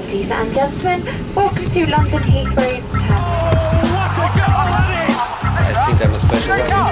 [0.00, 1.02] Ladies and gentlemen,
[1.34, 2.80] welcome to London Heathrow.
[2.90, 3.52] Oh,
[3.92, 5.16] what a goal that is!
[5.60, 6.90] I think I'm a special guy.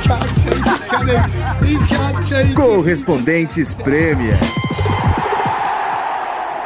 [2.54, 4.38] Correspondentes Premier.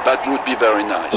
[0.04, 1.14] That would be very nice.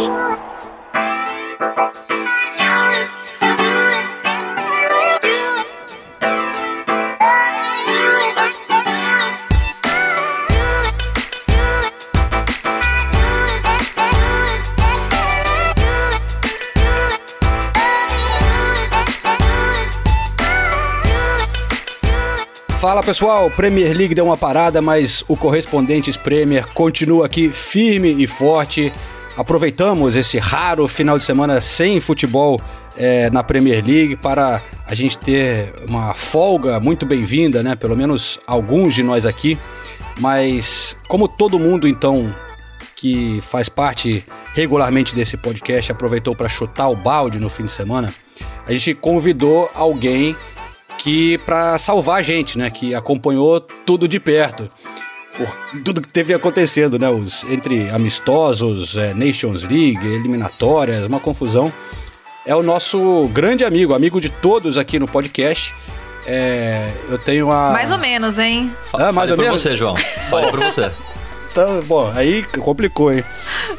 [22.85, 28.27] Fala pessoal, Premier League deu uma parada, mas o Correspondentes Premier continua aqui firme e
[28.27, 28.93] forte.
[29.35, 32.61] Aproveitamos esse raro final de semana sem futebol
[32.95, 37.75] é, na Premier League para a gente ter uma folga muito bem-vinda, né?
[37.75, 39.57] Pelo menos alguns de nós aqui.
[40.19, 42.35] Mas como todo mundo então
[42.95, 48.13] que faz parte regularmente desse podcast aproveitou para chutar o balde no fim de semana,
[48.67, 50.35] a gente convidou alguém
[50.97, 54.69] que para salvar a gente, né, que acompanhou tudo de perto.
[55.37, 57.09] Por tudo que teve acontecendo, né?
[57.09, 61.73] Os, entre amistosos, é, Nations League, eliminatórias, uma confusão.
[62.45, 65.75] É o nosso grande amigo, amigo de todos aqui no podcast.
[66.25, 67.71] É, eu tenho a.
[67.71, 68.71] Mais ou menos, hein?
[68.93, 69.61] Ah, mais Fale ou menos.
[69.61, 69.95] você, João.
[70.29, 70.91] Fale por você.
[71.55, 73.23] Tá, bom, aí complicou, hein?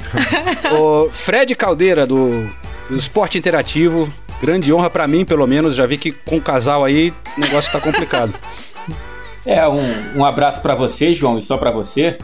[0.73, 2.49] o Fred Caldeira, do,
[2.89, 4.11] do Esporte Interativo.
[4.41, 5.75] Grande honra pra mim, pelo menos.
[5.75, 8.35] Já vi que com o casal aí o negócio tá complicado.
[9.49, 9.81] É, um,
[10.17, 12.19] um abraço pra você, João, e só pra você.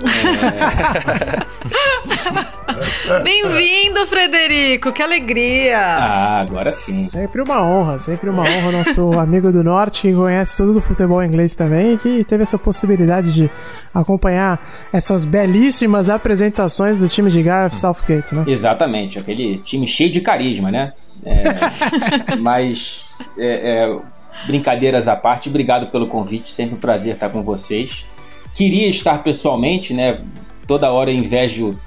[3.22, 4.92] Bem-vindo, Frederico!
[4.92, 5.78] Que alegria!
[5.78, 7.04] Ah, agora sim.
[7.04, 8.72] Sempre uma honra, sempre uma honra.
[8.72, 12.56] Nosso amigo do Norte que conhece tudo do futebol inglês também e que teve essa
[12.56, 13.50] possibilidade de
[13.92, 14.58] acompanhar
[14.92, 18.44] essas belíssimas apresentações do time de Gareth Southgate, né?
[18.46, 20.92] Exatamente, aquele time cheio de carisma, né?
[21.28, 23.98] É, mas, é, é,
[24.46, 28.06] brincadeiras à parte, obrigado pelo convite, sempre um prazer estar com vocês.
[28.54, 30.18] Queria estar pessoalmente, né?
[30.66, 31.78] Toda hora invejo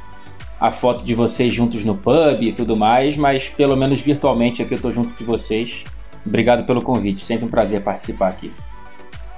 [0.59, 4.75] a foto de vocês juntos no pub e tudo mais, mas pelo menos virtualmente aqui
[4.75, 5.83] eu tô junto de vocês.
[6.25, 8.51] Obrigado pelo convite, sempre um prazer participar aqui.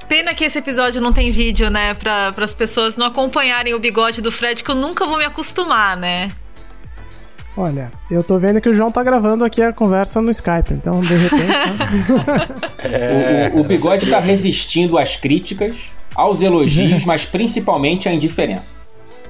[0.07, 1.93] Pena que esse episódio não tem vídeo, né?
[1.93, 5.95] Para as pessoas não acompanharem o bigode do Fred, que eu nunca vou me acostumar,
[5.95, 6.29] né?
[7.55, 10.99] Olha, eu tô vendo que o João tá gravando aqui a conversa no Skype, então
[11.01, 11.43] de repente.
[11.43, 12.47] né?
[13.53, 15.77] O, o- o bigode está resistindo às críticas,
[16.15, 18.73] aos elogios, mas principalmente à indiferença.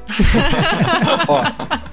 [1.28, 1.44] Ó,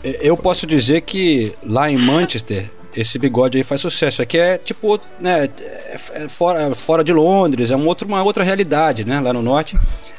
[0.02, 4.22] eu posso dizer que lá em Manchester, esse bigode aí faz sucesso.
[4.22, 8.42] Aqui é tipo, né, é é fora, fora de Londres, é um outro, uma outra
[8.42, 9.76] realidade, né, lá no norte.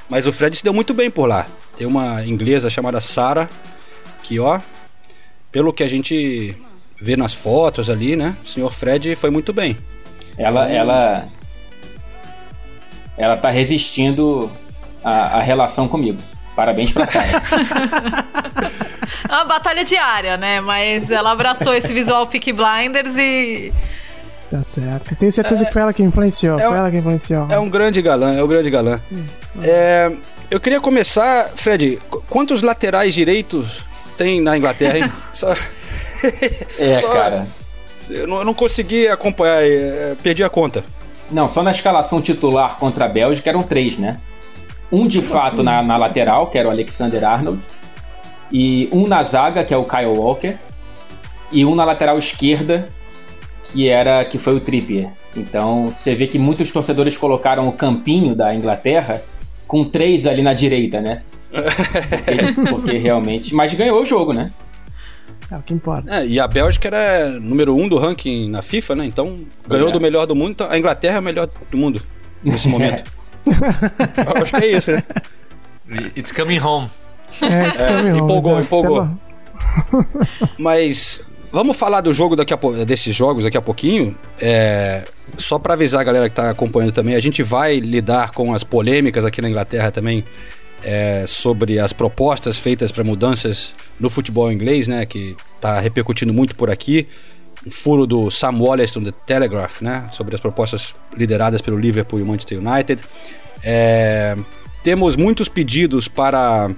[0.09, 1.47] Mas o Fred se deu muito bem por lá.
[1.75, 3.49] Tem uma inglesa chamada Sarah,
[4.23, 4.59] que ó,
[5.51, 6.55] pelo que a gente
[6.99, 9.77] vê nas fotos ali, né, o senhor Fred foi muito bem.
[10.37, 11.25] Ela, ela,
[13.17, 14.51] ela tá resistindo
[15.03, 16.19] à, à relação comigo.
[16.55, 17.41] Parabéns pra Sara.
[19.29, 20.59] É uma batalha diária, né?
[20.61, 23.71] Mas ela abraçou esse visual Peak Blinders e.
[24.49, 25.15] Tá certo.
[25.15, 26.59] Tenho certeza que foi ela que influenciou.
[26.59, 27.47] é foi um- ela que influenciou.
[27.49, 28.99] É um grande galã, é um grande galã.
[29.63, 30.11] É,
[30.49, 33.85] eu queria começar, Fred, qu- quantos laterais direitos
[34.21, 35.11] tem na Inglaterra, hein?
[35.33, 35.55] Só-
[36.77, 37.47] É, Só- cara.
[38.09, 40.83] Eu não, eu não consegui acompanhar, é, perdi a conta.
[41.29, 44.17] Não, só na escalação titular contra a Bélgica eram três, né?
[44.91, 47.63] Um de fato na, na lateral, que era o Alexander Arnold.
[48.51, 50.55] E um na zaga, que é o Kyle Walker.
[51.51, 52.85] E um na lateral esquerda,
[53.63, 55.09] que era que foi o Trippier.
[55.37, 59.21] Então você vê que muitos torcedores colocaram o campinho da Inglaterra
[59.67, 61.21] com três ali na direita, né?
[61.51, 63.53] Porque, porque realmente.
[63.53, 64.51] Mas ganhou o jogo, né?
[65.51, 66.15] É o que importa.
[66.15, 69.05] É, e a Bélgica era número um do ranking na FIFA, né?
[69.05, 69.91] Então ganhou é.
[69.91, 70.51] do melhor do mundo.
[70.51, 72.01] Então a Inglaterra é o melhor do mundo
[72.41, 73.03] nesse momento.
[73.45, 75.03] Eu Acho que é isso, né?
[76.15, 76.89] It's coming home.
[77.41, 78.65] É, it's coming home, empolgou, exato.
[78.65, 79.09] empolgou.
[80.57, 81.21] Mas
[81.51, 84.15] vamos falar do jogo daqui a desses jogos daqui a pouquinho.
[84.39, 85.03] É,
[85.35, 88.63] só para avisar a galera que tá acompanhando também, a gente vai lidar com as
[88.63, 90.23] polêmicas aqui na Inglaterra também
[90.83, 95.05] é, sobre as propostas feitas para mudanças no futebol inglês, né?
[95.05, 97.07] Que tá repercutindo muito por aqui.
[97.65, 100.07] Um furo do Sam Wallace do Telegraph, né?
[100.11, 103.01] Sobre as propostas lideradas pelo Liverpool e o Manchester United.
[103.63, 104.35] É,
[104.83, 106.71] temos muitos pedidos para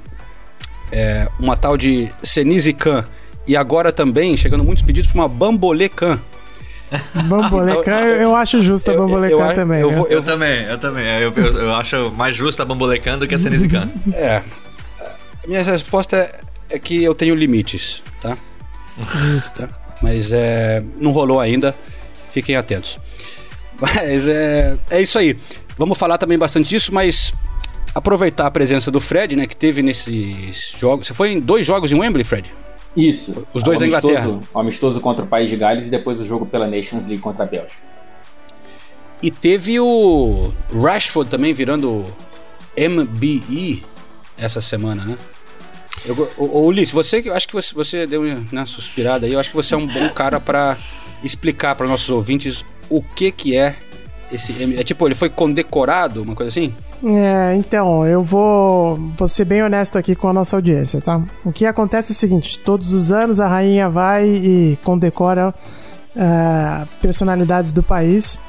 [0.91, 3.05] é, uma tal de Senise Khan
[3.47, 6.19] e agora também chegando muitos pedidos para uma Bambolê Khan.
[7.81, 9.81] Então, eu, eu acho justo a eu- eu- Bambolecan eu- também.
[9.81, 11.05] eu vou- Eu, também, eu também.
[11.05, 13.89] Eu, eu, eu acho mais justo a Bambolecan do que a Senisican.
[14.13, 14.41] É.
[15.43, 16.39] A minha resposta é,
[16.75, 18.37] é que eu tenho limites, tá?
[19.31, 19.67] Justo.
[20.01, 21.75] Mas é, não rolou ainda.
[22.31, 22.97] Fiquem atentos.
[23.81, 25.37] Mas é, é isso aí.
[25.77, 27.33] Vamos falar também bastante disso, mas
[27.95, 31.07] aproveitar a presença do Fred, né, que teve nesses jogos.
[31.07, 32.53] Você foi em dois jogos em Wembley, Fred?
[32.95, 33.47] Isso.
[33.53, 34.39] Os dois da amistoso, Inglaterra.
[34.53, 37.47] Amistoso contra o País de Gales e depois o jogo pela Nations League contra a
[37.47, 37.81] Bélgica.
[39.21, 42.05] E teve o Rashford também virando
[42.77, 43.83] MBE
[44.37, 45.17] essa semana, né?
[46.05, 49.33] Eu, ô, Ulisses, você, eu acho que você, você deu uma suspirada aí.
[49.33, 50.77] Eu acho que você é um bom cara para
[51.23, 53.77] explicar para nossos ouvintes o que que é
[54.31, 54.53] esse.
[54.77, 56.75] É tipo, ele foi condecorado, uma coisa assim?
[57.05, 61.21] É, então, eu vou, vou ser bem honesto aqui com a nossa audiência, tá?
[61.43, 65.53] O que acontece é o seguinte: todos os anos a rainha vai e condecora
[66.15, 68.39] é, personalidades do país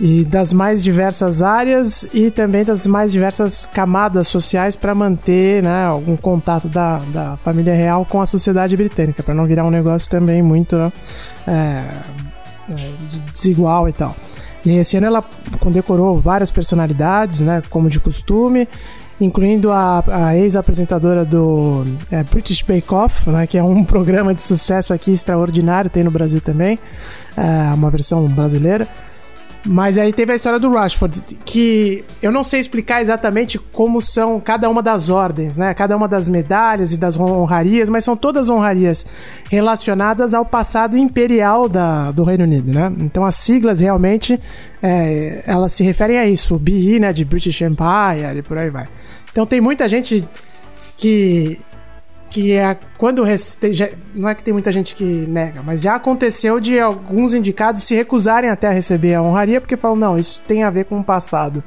[0.00, 5.86] e das mais diversas áreas e também das mais diversas camadas sociais para manter né,
[5.86, 10.10] algum contato da, da família real com a sociedade britânica, para não virar um negócio
[10.10, 10.92] também muito né,
[11.46, 11.88] é,
[12.76, 12.92] é,
[13.32, 14.14] desigual e tal.
[14.64, 15.24] E esse ano ela
[15.60, 18.68] condecorou várias personalidades, né, como de costume,
[19.20, 24.42] incluindo a, a ex-apresentadora do é, British Bake Off, né, que é um programa de
[24.42, 26.78] sucesso aqui extraordinário, tem no Brasil também,
[27.36, 28.86] é, uma versão brasileira.
[29.66, 34.40] Mas aí teve a história do Rashford, que eu não sei explicar exatamente como são
[34.40, 35.74] cada uma das ordens, né?
[35.74, 39.04] Cada uma das medalhas e das honrarias, mas são todas honrarias
[39.50, 42.92] relacionadas ao passado imperial da, do Reino Unido, né?
[43.00, 44.40] Então as siglas realmente
[44.82, 47.12] é, elas se referem a isso, o BE, né?
[47.12, 48.86] De British Empire e por aí vai.
[49.30, 50.24] Então tem muita gente
[50.96, 51.58] que
[52.30, 53.24] que é quando
[54.14, 57.94] não é que tem muita gente que nega, mas já aconteceu de alguns indicados se
[57.94, 61.04] recusarem até a receber a honraria porque falam não, isso tem a ver com o
[61.04, 61.62] passado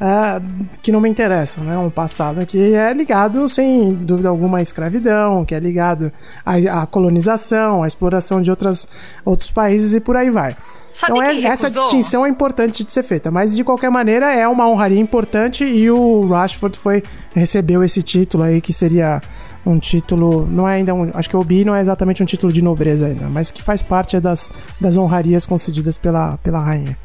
[0.00, 0.40] ah,
[0.82, 1.78] que não me interessa, né?
[1.78, 6.12] Um passado que é ligado sem dúvida alguma à escravidão, que é ligado
[6.44, 8.88] à, à colonização, à exploração de outras,
[9.24, 10.56] outros países e por aí vai.
[10.90, 14.46] Sabe então é- essa distinção é importante de ser feita, mas de qualquer maneira é
[14.46, 17.02] uma honraria importante e o Rashford foi
[17.34, 19.20] recebeu esse título aí que seria
[19.66, 22.52] um título, não é ainda um, acho que o OBI não é exatamente um título
[22.52, 24.50] de nobreza ainda, mas que faz parte das,
[24.80, 26.98] das honrarias concedidas pela, pela rainha.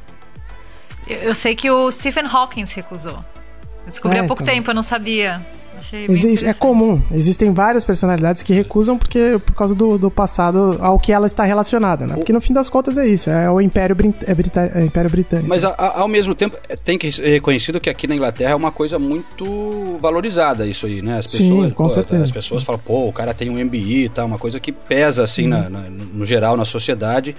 [1.08, 3.24] Eu, sei que o Stephen Hawking se recusou.
[3.86, 4.54] Eu descobri É, há pouco então.
[4.54, 5.46] tempo, eu não sabia.
[5.80, 10.78] Achei Existe- é comum, existem várias personalidades que recusam porque por causa do, do passado
[10.80, 12.16] ao que ela está relacionada, né?
[12.16, 15.10] Porque no fim das contas é isso, é o Império, Brit é Brita- é Império
[15.10, 15.48] Britânico.
[15.50, 18.52] Mas a- a- ao mesmo tempo, é, tem que ser reconhecido que aqui na Inglaterra
[18.52, 21.18] é uma coisa muito valorizada isso aí, né?
[21.20, 22.24] As Sim, pessoas, com pô, certeza.
[22.24, 25.24] As pessoas falam, pô, o cara tem um MBI e tal, uma coisa que pesa
[25.24, 27.36] assim na- na- no geral na sociedade.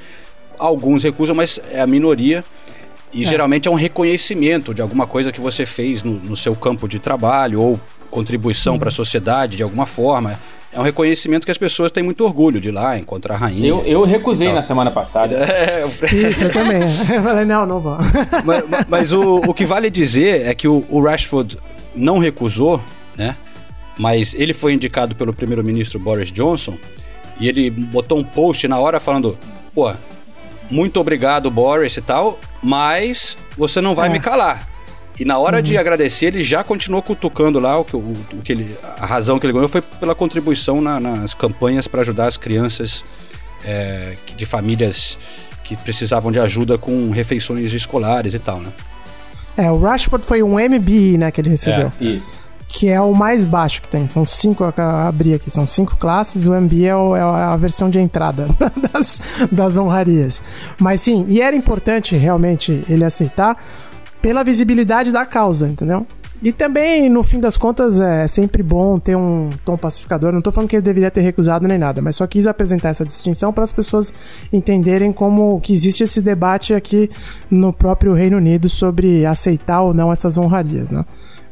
[0.58, 2.44] Alguns recusam, mas é a minoria.
[3.12, 6.86] E geralmente é um reconhecimento de alguma coisa que você fez no, no seu campo
[6.88, 10.38] de trabalho ou contribuição para a sociedade de alguma forma.
[10.72, 13.66] É um reconhecimento que as pessoas têm muito orgulho de ir lá encontrar a rainha.
[13.68, 14.56] Eu, eu recusei Então.
[14.56, 15.34] na semana passada.
[15.42, 16.82] É, Fred- Isso, eu também.
[17.12, 17.96] Eu falei, não, não vou.
[18.44, 21.58] mas, mas- mas o, o que vale dizer é que o, o Rashford
[21.96, 22.80] não recusou,
[23.16, 23.36] né?
[23.98, 26.78] Mas ele foi indicado pelo primeiro-ministro Boris Johnson
[27.40, 29.36] e ele botou um post na hora falando:
[29.74, 29.92] pô,
[30.70, 34.12] muito obrigado, Boris e tal, mas você não vai É.
[34.12, 34.69] me calar.
[35.20, 38.00] E na hora de agradecer, ele já continuou cutucando lá o que, o,
[38.32, 42.00] o que ele, a razão que ele ganhou foi pela contribuição na- nas campanhas para
[42.00, 43.04] ajudar as crianças
[43.64, 45.18] é, de famílias
[45.62, 48.72] que precisavam de ajuda com refeições escolares e tal, né?
[49.58, 51.92] É, o Rashford foi um MBE, né, que ele recebeu.
[52.00, 52.32] Isso.
[52.66, 54.08] Que é o mais baixo que tem.
[54.08, 56.46] São cinco, eu abri aqui, são cinco classes.
[56.46, 58.48] O MBE é, o- é a versão de entrada
[58.92, 59.20] das,
[59.52, 60.40] das honrarias.
[60.78, 63.56] Mas sim, e era importante realmente ele aceitar
[64.20, 66.06] pela visibilidade da causa, entendeu?
[66.42, 70.32] E também, no fim das contas, é sempre bom ter um tom pacificador.
[70.32, 73.04] Não tô falando que ele deveria ter recusado nem nada, mas só quis apresentar essa
[73.04, 74.12] distinção para as pessoas
[74.50, 77.10] entenderem como que existe esse debate aqui
[77.50, 81.04] no próprio Reino Unido sobre aceitar ou não essas honrarias, né?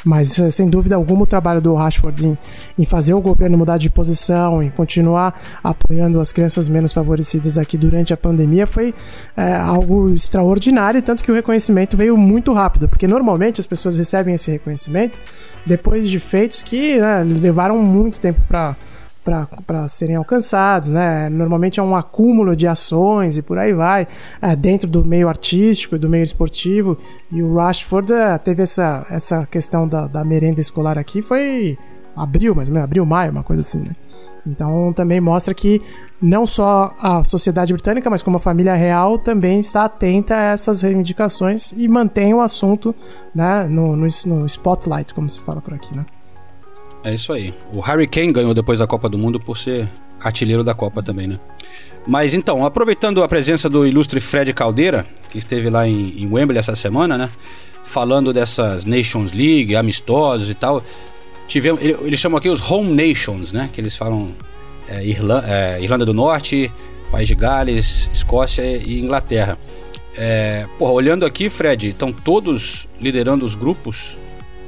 [0.05, 2.38] Mas, eh, sem dúvida alguma, o trabalho do Rashford em,
[2.78, 7.76] em fazer o governo mudar de posição, em continuar apoiando as crianças menos favorecidas aqui
[7.76, 8.95] durante a pandemia, foi
[9.37, 14.35] eh, algo extraordinário, tanto que o reconhecimento veio muito rápido, porque normalmente as pessoas recebem
[14.35, 15.21] esse reconhecimento
[15.67, 18.76] depois de feitos que né, levaram muito tempo para
[19.67, 21.29] para serem alcançados, né?
[21.29, 24.07] Normalmente é um acúmulo de ações e por aí vai,
[24.41, 26.97] é, dentro do meio artístico e do meio esportivo.
[27.31, 31.79] E o Rashford é, teve essa, essa questão da, da merenda escolar aqui, foi
[32.17, 33.95] abril, mais ou menos, abril, maio, uma coisa assim, né?
[34.47, 35.83] Então também mostra que
[36.21, 40.83] não só a sociedade britânica, mas como a família real também está atenta a essas
[40.83, 42.95] reivindicações e mantém o assunto
[43.35, 46.05] né, no, no, no spotlight, como se fala por aqui, né?
[47.05, 47.55] É isso aí.
[47.73, 49.88] O Harry Kane ganhou depois da Copa do Mundo por ser
[50.21, 51.38] artilheiro da Copa também, né?
[52.07, 56.59] Mas então, aproveitando a presença do ilustre Fred Caldeira, que esteve lá em, em Wembley
[56.59, 57.31] essa semana, né?
[57.85, 60.83] Falando dessas Nations League, amistosos e tal.
[61.47, 63.71] Tivemos, ele, chamam aqui os Home Nations, né?
[63.73, 64.31] Que eles falam
[64.88, 66.71] é, Irlanda, é, Irlanda do Norte,
[67.11, 69.59] País de Gales, Escócia e Inglaterra.
[70.17, 74.19] É, porra, olhando aqui, Fred, estão todos liderando os grupos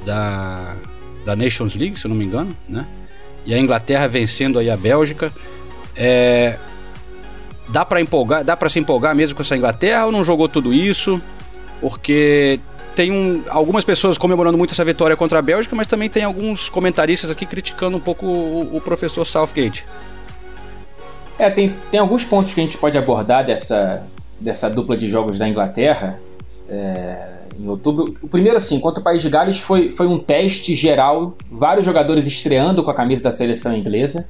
[0.05, 0.75] da,
[1.25, 2.85] da Nations League, se eu não me engano, né?
[3.45, 5.31] E a Inglaterra vencendo aí a Bélgica.
[5.95, 6.57] É,
[7.69, 10.73] dá para empolgar, dá para se empolgar mesmo com essa Inglaterra ou não jogou tudo
[10.73, 11.21] isso?
[11.79, 12.59] Porque
[12.95, 16.69] tem um, algumas pessoas comemorando muito essa vitória contra a Bélgica, mas também tem alguns
[16.69, 19.85] comentaristas aqui criticando um pouco o, o professor Southgate.
[21.39, 24.05] É, tem, tem alguns pontos que a gente pode abordar dessa,
[24.39, 26.19] dessa dupla de jogos da Inglaterra
[26.69, 28.15] é, em outubro.
[28.21, 32.25] O primeiro, assim, contra o País de Gales foi, foi um teste geral, vários jogadores
[32.25, 34.27] estreando com a camisa da seleção inglesa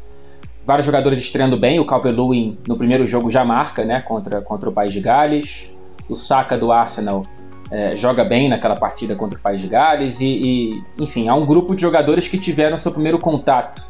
[0.66, 1.80] vários jogadores estreando bem.
[1.80, 5.72] O Calvert-Lewin no primeiro jogo já marca, né, contra, contra o País de Gales.
[6.08, 7.24] O Saka do Arsenal
[7.70, 11.46] é, joga bem naquela partida contra o País de Gales e, e, enfim, há um
[11.46, 13.86] grupo de jogadores que tiveram seu primeiro contato,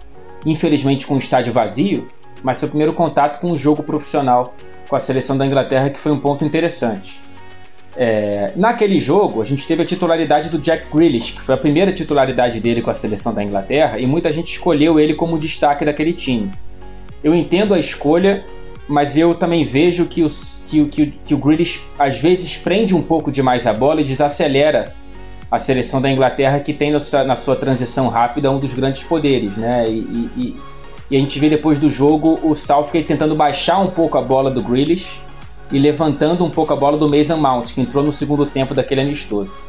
[0.45, 2.07] infelizmente com o estádio vazio,
[2.43, 4.53] mas seu primeiro contato com o jogo profissional
[4.87, 7.21] com a seleção da Inglaterra, que foi um ponto interessante.
[7.95, 11.91] É, naquele jogo, a gente teve a titularidade do Jack Grealish, que foi a primeira
[11.91, 16.13] titularidade dele com a seleção da Inglaterra, e muita gente escolheu ele como destaque daquele
[16.13, 16.51] time.
[17.23, 18.43] Eu entendo a escolha,
[18.87, 23.01] mas eu também vejo que, os, que, que, que o Grealish às vezes prende um
[23.01, 24.93] pouco demais a bola e desacelera
[25.49, 29.85] a seleção da Inglaterra, que tem na sua transição rápida um dos grandes poderes, né?
[29.85, 30.55] E, e,
[31.11, 34.49] e a gente vê depois do jogo o Southgate tentando baixar um pouco a bola
[34.49, 35.21] do Grealish
[35.71, 39.01] e levantando um pouco a bola do Mason Mount, que entrou no segundo tempo daquele
[39.01, 39.59] amistoso.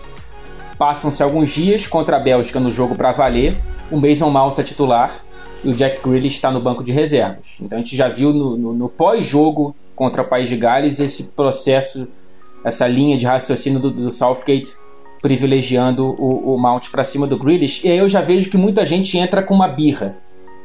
[0.76, 3.56] Passam-se alguns dias contra a Bélgica no jogo para valer,
[3.90, 5.14] o Mason Mount é titular
[5.62, 7.56] e o Jack Grealish está no banco de reservas.
[7.60, 11.24] Então a gente já viu no, no, no pós-jogo contra o País de Gales esse
[11.24, 12.08] processo,
[12.64, 14.74] essa linha de raciocínio do, do Southgate
[15.20, 17.86] privilegiando o, o Mount para cima do Grealish.
[17.86, 20.16] E aí eu já vejo que muita gente entra com uma birra,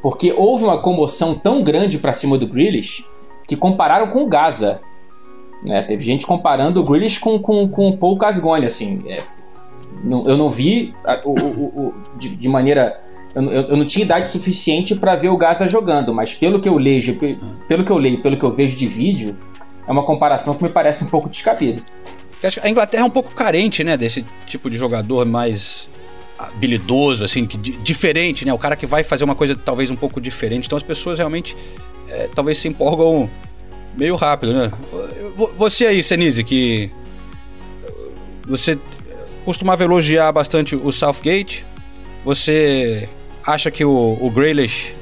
[0.02, 3.04] porque houve uma comoção tão grande para cima do Grealish
[3.46, 4.80] que compararam com o Gaza
[5.62, 5.82] né?
[5.82, 9.02] Teve gente comparando o Grealish com, com, com o Paul Casgone, assim.
[9.06, 9.22] É,
[10.04, 13.00] não, eu não vi a, o, o, o, de, de, maneira...
[13.34, 16.76] Eu, eu, não tinha idade suficiente para ver o Gaza jogando, mas pelo que eu
[16.76, 17.16] leio,
[17.68, 19.36] pelo que eu leio, pelo que eu vejo de vídeo,
[19.86, 21.82] é uma comparação que me parece um pouco descabida.
[22.62, 25.88] A Inglaterra é um pouco carente, né, desse tipo de jogador mais
[26.38, 28.52] habilidoso, assim, que, diferente, né?
[28.52, 30.66] O cara que vai fazer uma coisa talvez um pouco diferente.
[30.66, 31.56] Então as pessoas realmente
[32.08, 33.28] é, talvez se empolgam
[33.96, 34.72] meio rápido, né?
[35.56, 36.90] Você aí, Senise, que
[38.46, 38.78] você
[39.44, 41.64] costumava elogiar bastante o Southgate.
[42.24, 43.08] Você
[43.46, 44.94] acha que o, o Grealish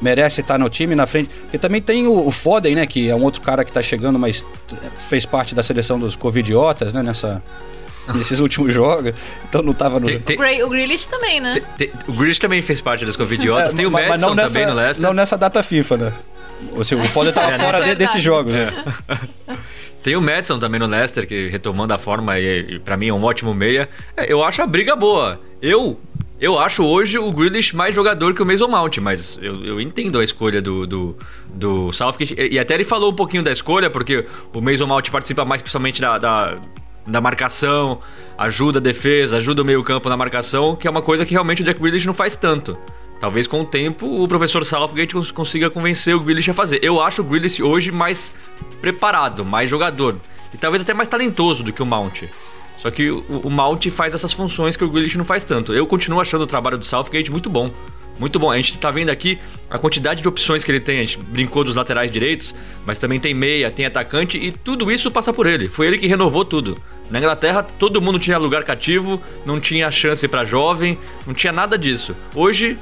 [0.00, 1.30] merece estar no time na frente?
[1.52, 2.86] E também tem o, o, Foden, né?
[2.86, 4.44] Que é um outro cara que está chegando, mas
[5.08, 7.02] fez parte da seleção dos Covidiotas, né?
[7.02, 7.42] Nessa,
[8.14, 9.12] nesses últimos jogos.
[9.48, 10.06] Então não tava no.
[10.06, 11.60] Tem, tem, o Grealish também, né?
[11.76, 13.74] Tem, o Grealish também fez parte dos Covidiotas.
[13.74, 15.02] É, tem o Madison também no Leicester.
[15.06, 16.12] Não nessa data FIFA, né?
[16.76, 18.54] Ou seja, o Foden tava é, fora de, desses jogos.
[18.54, 18.72] É.
[20.02, 23.14] Tem o Madison também no Leicester, que retomando a forma e, e para mim é
[23.14, 23.88] um ótimo meia.
[24.16, 25.40] É, eu acho a briga boa.
[25.60, 25.98] Eu
[26.40, 30.18] eu acho hoje o Grealish mais jogador que o Mason Mount, mas eu, eu entendo
[30.18, 31.16] a escolha do, do,
[31.54, 32.34] do Southgate.
[32.36, 35.62] E, e até ele falou um pouquinho da escolha, porque o Mason Mount participa mais
[35.62, 36.58] principalmente da, da,
[37.06, 38.00] da marcação,
[38.36, 41.62] ajuda a defesa, ajuda o meio campo na marcação, que é uma coisa que realmente
[41.62, 42.76] o Jack Grealish não faz tanto.
[43.22, 46.80] Talvez com o tempo o professor Southgate consiga convencer o Grealish a fazer.
[46.82, 48.34] Eu acho o Grealish hoje mais
[48.80, 50.16] preparado, mais jogador.
[50.52, 52.24] E talvez até mais talentoso do que o Mount.
[52.78, 55.72] Só que o, o Mount faz essas funções que o Grealish não faz tanto.
[55.72, 57.70] Eu continuo achando o trabalho do Southgate muito bom.
[58.18, 58.50] Muito bom.
[58.50, 59.38] A gente tá vendo aqui
[59.70, 60.98] a quantidade de opções que ele tem.
[60.98, 62.52] A gente brincou dos laterais direitos,
[62.84, 65.68] mas também tem meia, tem atacante e tudo isso passa por ele.
[65.68, 66.76] Foi ele que renovou tudo.
[67.08, 71.78] Na Inglaterra, todo mundo tinha lugar cativo, não tinha chance para jovem, não tinha nada
[71.78, 72.16] disso.
[72.34, 72.76] Hoje,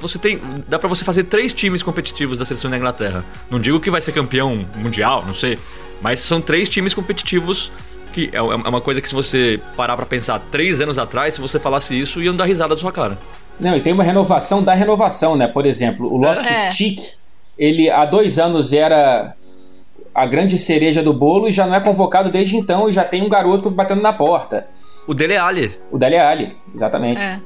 [0.00, 0.40] você tem.
[0.68, 3.24] Dá para você fazer três times competitivos da seleção da Inglaterra.
[3.50, 5.58] Não digo que vai ser campeão mundial, não sei.
[6.00, 7.70] Mas são três times competitivos
[8.12, 11.40] que é, é uma coisa que se você parar para pensar três anos atrás, se
[11.40, 13.18] você falasse isso, iam dar risada da sua cara.
[13.58, 15.46] Não, e tem uma renovação da renovação, né?
[15.46, 17.14] Por exemplo, o Loftus-Cheek, é.
[17.58, 19.34] ele há dois anos era
[20.14, 23.22] a grande cereja do bolo e já não é convocado desde então e já tem
[23.22, 24.66] um garoto batendo na porta.
[25.06, 25.78] O Dele Alli.
[25.90, 27.20] O Dele Alli, exatamente.
[27.20, 27.40] É.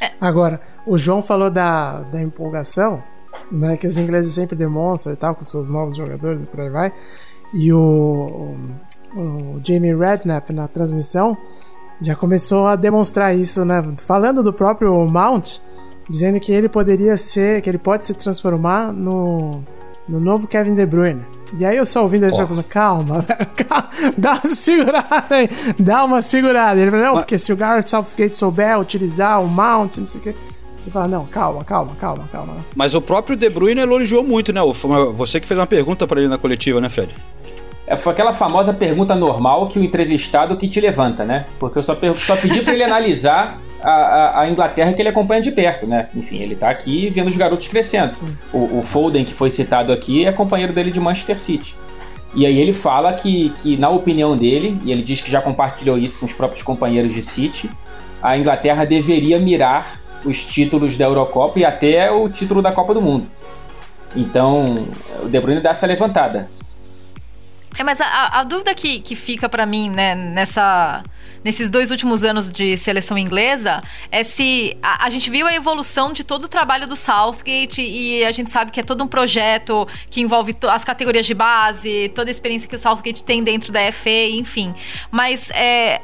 [0.00, 0.10] É.
[0.20, 3.02] Agora, o João falou da, da empolgação,
[3.50, 6.70] né, que os ingleses sempre demonstram e tal, com seus novos jogadores e por aí
[6.70, 6.92] vai.
[7.54, 8.54] E o,
[9.14, 11.36] o, o Jamie Redknapp na transmissão
[12.00, 13.82] já começou a demonstrar isso, né?
[13.98, 15.56] Falando do próprio Mount,
[16.08, 19.62] dizendo que ele poderia ser, que ele pode se transformar no,
[20.08, 21.24] no novo Kevin De Bruyne.
[21.58, 22.46] E aí eu só ouvindo ele Ó.
[22.46, 23.24] falando, calma,
[23.66, 26.78] calma, dá uma segurada aí, dá uma segurada.
[26.78, 30.20] Ele falou, não, Mas- porque se o Gareth Southgate souber utilizar o Mount, não sei
[30.20, 30.34] o quê.
[30.80, 32.56] Você fala, não, calma, calma, calma, calma.
[32.74, 34.60] Mas o próprio De Bruyne elogiou muito, né?
[35.14, 37.14] Você que fez uma pergunta pra ele na coletiva, né, Fred?
[37.86, 41.46] É, foi aquela famosa pergunta normal que o entrevistado que te levanta, né?
[41.58, 45.40] Porque eu só, só pedi pra ele analisar a, a- a Inglaterra que ele acompanha
[45.40, 46.08] de perto, né?
[46.14, 48.14] Enfim, ele tá aqui vendo os garotos crescendo.
[48.52, 51.76] O, o Foden, que foi citado aqui, é companheiro dele de Manchester City.
[52.34, 55.96] E aí ele fala que, que, na opinião dele, e ele diz que já compartilhou
[55.98, 57.70] isso com os próprios companheiros de City,
[58.22, 63.00] a Inglaterra deveria mirar os títulos da Eurocopa e até o título da Copa do
[63.00, 63.26] Mundo.
[64.16, 64.88] Então,
[65.22, 66.48] o De Bruyne dá essa levantada.
[67.78, 71.02] É, mas a- a, dúvida que, que fica pra mim, né, nessa,
[71.44, 76.12] nesses dois últimos anos de seleção inglesa é se a, a gente viu a evolução
[76.12, 79.86] de todo o trabalho do Southgate e a gente sabe que é todo um projeto
[80.10, 83.80] que envolve as categorias de base, toda a experiência que o Southgate tem dentro da
[83.92, 84.74] FA, enfim.
[85.10, 86.00] Mas é,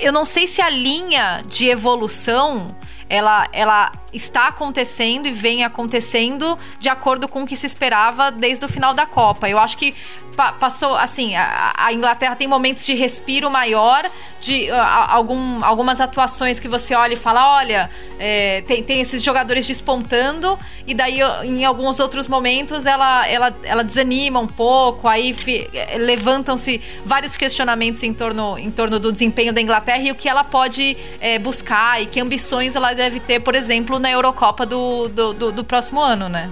[0.00, 2.74] eu não sei se a linha de evolução
[3.12, 8.64] ela, ela está acontecendo e vem acontecendo de acordo com o que se esperava desde
[8.64, 9.48] o final da Copa.
[9.48, 9.94] Eu acho que
[10.36, 16.00] pa- passou, assim, a, a Inglaterra tem momentos de respiro maior, de a- algum, algumas
[16.00, 21.20] atuações que você olha e fala, olha, é, tem, tem esses jogadores despontando, e daí
[21.44, 25.34] em alguns outros momentos ela, ela, ela desanima um pouco, aí
[25.74, 30.28] eh, levantam-se vários questionamentos em torno, em torno do desempenho da Inglaterra e o que
[30.28, 35.08] ela pode eh, buscar e que ambições ela deve ter, por exemplo, na Eurocopa do,
[35.08, 36.50] do, do- do próximo ano, né?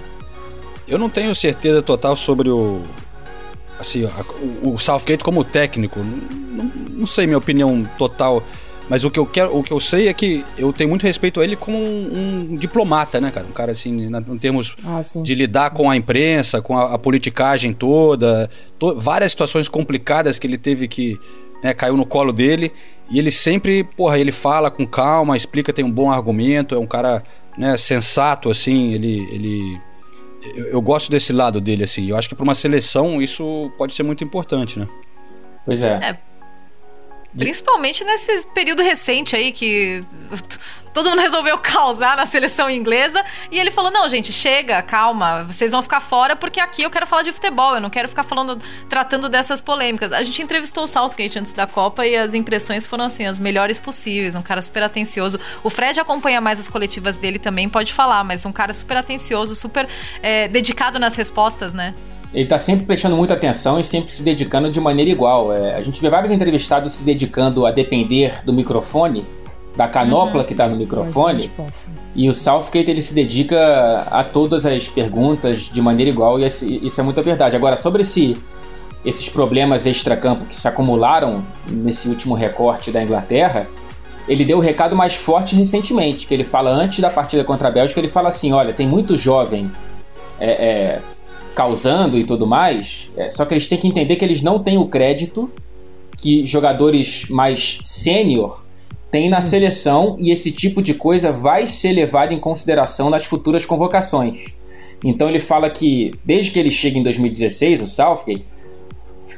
[0.87, 2.81] Eu não tenho certeza total sobre o.
[3.79, 4.25] Assim, a-
[4.63, 5.99] o, o Southgate como técnico.
[5.99, 8.43] Não, não- sei minha opinião total.
[8.89, 11.39] Mas o que eu quero, o que eu sei é que eu tenho muito respeito
[11.39, 13.45] a ele como um, um diplomata, né, cara?
[13.47, 16.97] Um cara assim, na, em termos Ah, de lidar com a imprensa, com a, a
[16.97, 21.17] politicagem toda, to- várias situações complicadas que ele teve que,
[21.63, 22.69] né, caiu no colo dele.
[23.09, 26.87] E ele sempre, porra, ele fala com calma, explica, tem um bom argumento, é um
[26.87, 27.23] cara,
[27.57, 29.81] né, sensato, assim, ele, ele
[30.55, 32.09] eu, eu gosto desse lado dele, assim.
[32.09, 34.87] Eu acho que para uma seleção isso pode ser muito importante, né?
[35.65, 35.99] Pois é.
[36.01, 36.17] É.
[37.37, 40.03] Principalmente nesse período recente aí que
[40.93, 43.23] todo mundo resolveu causar na seleção inglesa.
[43.51, 47.07] E ele falou: não, gente, chega, calma, vocês vão ficar fora porque aqui eu quero
[47.07, 50.11] falar de futebol, eu não quero ficar falando, tratando dessas polêmicas.
[50.11, 53.79] A gente entrevistou o Southgate antes da Copa e as impressões foram assim, as melhores
[53.79, 54.35] possíveis.
[54.35, 55.39] Um cara super atencioso.
[55.63, 59.55] O Fred acompanha mais as coletivas dele também, pode falar, mas um cara super atencioso,
[59.55, 59.87] super
[60.21, 61.93] é, dedicado nas respostas, né?
[62.33, 65.53] Ele tá sempre prestando muita atenção e sempre se dedicando de maneira igual.
[65.53, 69.25] É, a gente vê vários entrevistados se dedicando a depender do microfone,
[69.75, 71.49] da canopla que tá no microfone,
[72.15, 76.99] e o Southgate ele se dedica a todas as perguntas de maneira igual e isso
[76.99, 77.55] é muita verdade.
[77.55, 78.35] Agora, sobre esse,
[79.05, 83.67] esses problemas extracampo que se acumularam nesse último recorte da Inglaterra,
[84.27, 87.71] ele deu o recado mais forte recentemente, que ele fala antes da partida contra a
[87.71, 89.71] Bélgica, ele fala assim, olha, tem muito jovem
[90.39, 91.01] é, é,
[91.55, 94.77] causando e tudo mais, é, só que eles têm que entender que eles não têm
[94.77, 95.49] o crédito
[96.17, 98.61] que jogadores mais sênior
[99.11, 103.65] têm na seleção e esse tipo de coisa vai ser levado em consideração nas futuras
[103.65, 104.45] convocações.
[105.03, 108.45] Então ele fala que desde que ele chega em 2016, o Southgate,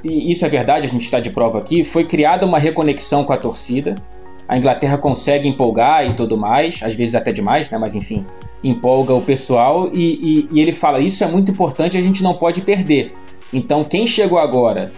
[0.03, 3.33] e isso é verdade, a gente está de prova aqui, foi criada uma reconexão com
[3.33, 3.95] a torcida.
[4.47, 7.77] A Inglaterra consegue empolgar e tudo mais, às vezes até demais, né?
[7.77, 8.25] Mas enfim,
[8.63, 12.33] empolga o pessoal e, e- e ele fala: Isso é muito importante, a gente não
[12.33, 13.13] pode perder.
[13.53, 14.91] Então, quem chegou agora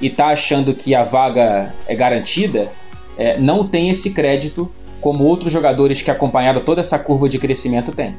[0.00, 2.70] e tá achando que a vaga é garantida,
[3.18, 7.92] é, não tem esse crédito como outros jogadores que acompanharam toda essa curva de crescimento
[7.92, 8.16] têm.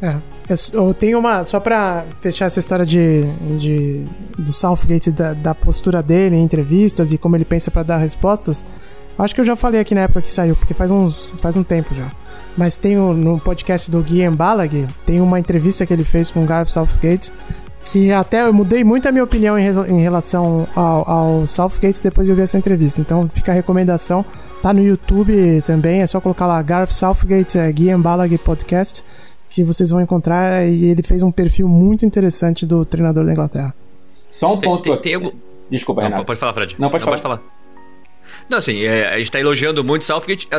[0.00, 0.16] É.
[0.74, 1.42] Eu, tenho uma.
[1.44, 3.24] Só pra fechar essa história de,
[3.58, 4.04] de
[4.38, 8.62] do Southgate, da, da postura dele em entrevistas e como ele pensa pra dar respostas.
[9.18, 11.62] Acho que eu já falei aqui na época que saiu, porque faz, uns, faz um
[11.62, 12.10] tempo já.
[12.56, 16.46] Mas tem no podcast do Guiam Ballag, tem uma entrevista que ele fez com o
[16.46, 17.32] Gareth Southgate,
[17.86, 22.26] que até eu mudei muito a minha opinião em, em relação ao, ao Southgate depois
[22.26, 23.00] de ouvir essa entrevista.
[23.00, 24.24] Então fica a recomendação.
[24.62, 29.02] Tá no YouTube também, é só colocar lá Gareth Southgate, é, Guiam Ballag Podcast
[29.50, 33.72] que vocês vão encontrar e ele fez um perfil muito interessante do treinador da Inglaterra.
[34.08, 35.30] Só um Tem- ponto tem- tem algum-
[35.70, 36.26] Desculpa, Não, Renato.
[36.26, 36.74] pode falar, Fred.
[36.76, 37.40] Não, pode falar.
[38.50, 40.48] Não, assim, é, a gente tá elogiando muito Southgate.
[40.50, 40.56] é,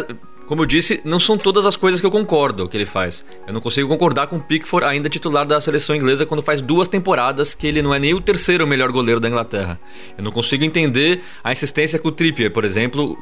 [0.47, 3.25] Como eu disse, não são todas as coisas que eu concordo que ele faz.
[3.47, 6.87] Eu não consigo concordar com o Pickford ainda titular da seleção inglesa quando faz duas
[6.87, 9.79] temporadas que ele não é nem o terceiro melhor goleiro da Inglaterra.
[10.17, 13.17] Eu não consigo entender a insistência com o Trippier, por exemplo,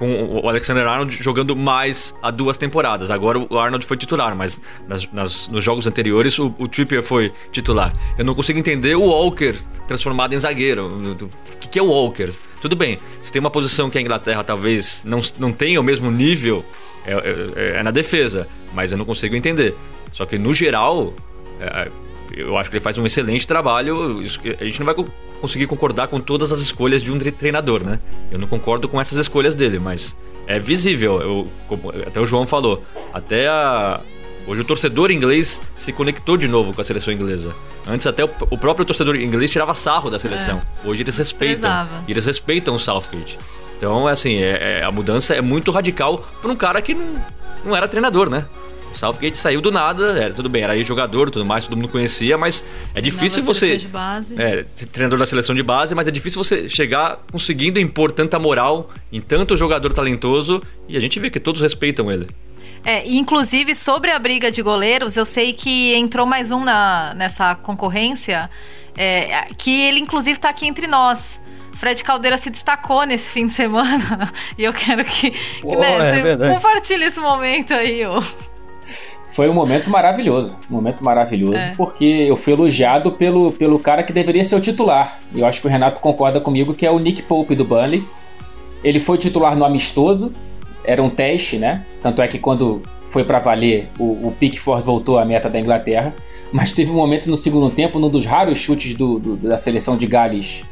[0.00, 3.10] com o Alexander Arnold jogando mais há duas temporadas.
[3.10, 4.58] Agora o Arnold foi titular, mas
[4.88, 7.92] nas, nas, nos jogos anteriores o, o, Trippier foi titular.
[8.16, 10.86] Eu não consigo entender o Walker transformado em zagueiro.
[10.86, 12.30] O que, que é o Walker?
[12.62, 16.10] Tudo bem, se tem uma posição que a Inglaterra talvez não, não tenha o mesmo
[16.10, 16.64] nível,
[17.04, 19.76] é, é, é na defesa, mas eu não consigo entender.
[20.12, 21.12] Só que no geral,
[21.60, 21.90] é,
[22.34, 24.22] eu acho que ele faz um excelente trabalho.
[24.58, 24.94] A gente não vai
[25.40, 27.98] conseguir concordar com todas as escolhas de um treinador, né?
[28.30, 31.20] Eu não concordo com essas escolhas dele, mas é visível.
[31.20, 31.48] Eu,
[32.06, 32.82] até o João falou.
[33.12, 34.00] Até a,
[34.46, 37.54] Hoje o torcedor inglês se conectou de novo com a seleção inglesa.
[37.86, 40.60] Antes até o, o próprio torcedor inglês tirava sarro da seleção.
[40.84, 40.88] É.
[40.88, 41.88] Hoje eles respeitam.
[42.08, 43.38] Eles respeitam o Southgate.
[43.76, 47.24] Então, assim, é, é, a mudança é muito radical para um cara que não,
[47.64, 48.44] não era treinador, né?
[48.92, 51.88] O Southgate saiu do nada, era, tudo bem, era aí jogador tudo mais, todo mundo
[51.88, 53.76] conhecia, mas é difícil você.
[53.76, 54.34] De base.
[54.36, 58.90] É, treinador da seleção de base, mas é difícil você chegar conseguindo impor tanta moral
[59.12, 62.26] em tanto jogador talentoso e a gente vê que todos respeitam ele.
[62.84, 67.54] É, inclusive sobre a briga de goleiros, eu sei que entrou mais um na, nessa
[67.54, 68.50] concorrência,
[68.96, 71.38] é, que ele inclusive está aqui entre nós.
[71.74, 76.36] Fred Caldeira se destacou nesse fim de semana e eu quero que, Pô, né, é
[76.36, 78.04] você compartilhe esse momento aí.
[78.04, 78.22] Ó.
[79.34, 81.74] Foi um momento maravilhoso, um momento maravilhoso, é.
[81.76, 85.18] porque eu fui elogiado pelo, pelo cara que deveria ser o titular.
[85.34, 88.04] Eu acho que o Renato concorda comigo que é o Nick Pope do Burnley.
[88.82, 90.32] Ele foi titular no amistoso,
[90.84, 91.84] era um teste, né?
[92.02, 96.14] Tanto é que quando foi para valer, o, o Pickford voltou à meta da Inglaterra.
[96.52, 99.96] Mas teve um momento no segundo tempo, num dos raros chutes do, do, da seleção
[99.96, 100.64] de Gales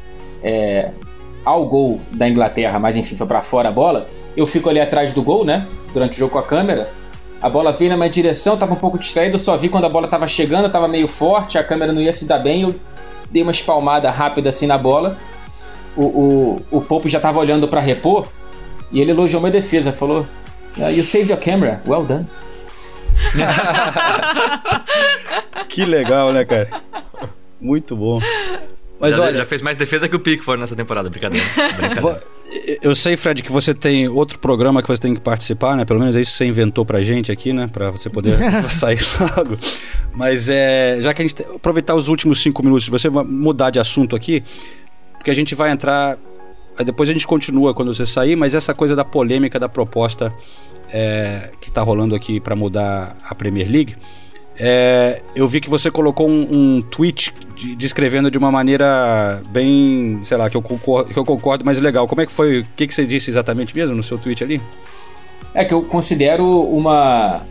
[0.43, 0.91] é,
[1.45, 4.07] ao gol da Inglaterra, mas enfim, foi para fora a bola.
[4.35, 5.65] Eu fico ali atrás do gol, né?
[5.93, 6.89] Durante o jogo com a câmera.
[7.41, 10.07] A bola veio na minha direção, tava um pouco distraído, só vi quando a bola
[10.07, 12.75] tava chegando, tava meio forte, a câmera não ia se dar bem, eu
[13.31, 15.17] dei uma espalmada rápida assim na bola.
[15.95, 18.27] O, o, o Pope já tava olhando para repor
[18.91, 20.27] e ele elogiou minha defesa, falou:
[20.81, 22.27] ah, You saved your camera, well done.
[25.69, 26.69] que legal, né, cara?
[27.59, 28.21] Muito bom.
[28.99, 31.45] Mas já, olha, já fez mais defesa que o Pickford nessa temporada, brincadeira.
[31.77, 32.21] brincadeira.
[32.81, 35.85] Eu sei, Fred, que você tem outro programa que você tem que participar, né?
[35.85, 37.67] Pelo menos é isso que você inventou pra gente aqui, né?
[37.67, 39.57] Pra você poder sair logo.
[40.15, 40.99] Mas é.
[41.01, 41.41] Já que a gente.
[41.43, 44.43] Aproveitar os últimos cinco minutos, você vai mudar de assunto aqui,
[45.13, 46.17] porque a gente vai entrar.
[46.83, 50.33] Depois a gente continua quando você sair, mas essa coisa da polêmica da proposta
[50.91, 53.95] é, que está rolando aqui para mudar a Premier League.
[54.59, 60.19] É, eu vi que você colocou um, um tweet de, descrevendo de uma maneira bem,
[60.21, 62.07] sei lá, que eu, concordo, que eu concordo, mas legal.
[62.07, 62.59] Como é que foi?
[62.59, 64.61] O que, que você disse exatamente mesmo no seu tweet ali?
[65.53, 67.41] É que eu considero uma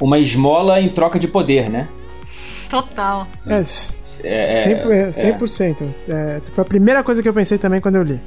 [0.00, 1.86] uma esmola em troca de poder, né?
[2.70, 3.26] Total.
[3.46, 5.38] É, é 100%.
[5.38, 5.82] 100%.
[6.08, 6.12] É.
[6.12, 8.20] É, foi a primeira coisa que eu pensei também quando eu li.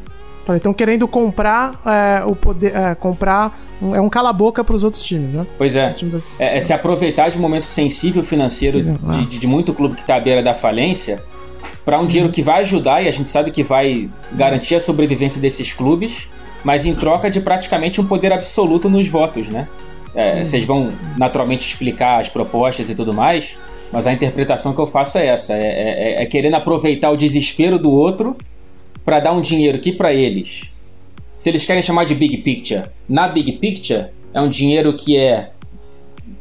[0.49, 3.57] Estão querendo comprar é, o poder, é, comprar
[3.93, 5.45] é um cala-boca para os outros times, né?
[5.57, 5.95] Pois é.
[6.39, 6.57] é.
[6.57, 6.59] é.
[6.59, 9.11] se aproveitar de um momento sensível financeiro Sim, de, ah.
[9.11, 11.21] de, de, muito clube que está à beira da falência
[11.83, 15.41] para um dinheiro que vai ajudar e a gente sabe que vai garantir a sobrevivência
[15.41, 16.29] desses clubes,
[16.63, 19.67] mas em troca de praticamente um poder absoluto nos votos, né?
[20.15, 23.57] É, vocês vão naturalmente explicar as propostas e tudo mais,
[23.91, 27.79] mas a interpretação que eu faço é essa: é, é, é querendo aproveitar o desespero
[27.79, 28.37] do outro
[29.03, 30.73] para dar um dinheiro que para eles
[31.35, 35.51] se eles querem chamar de big picture, na big picture é um dinheiro que é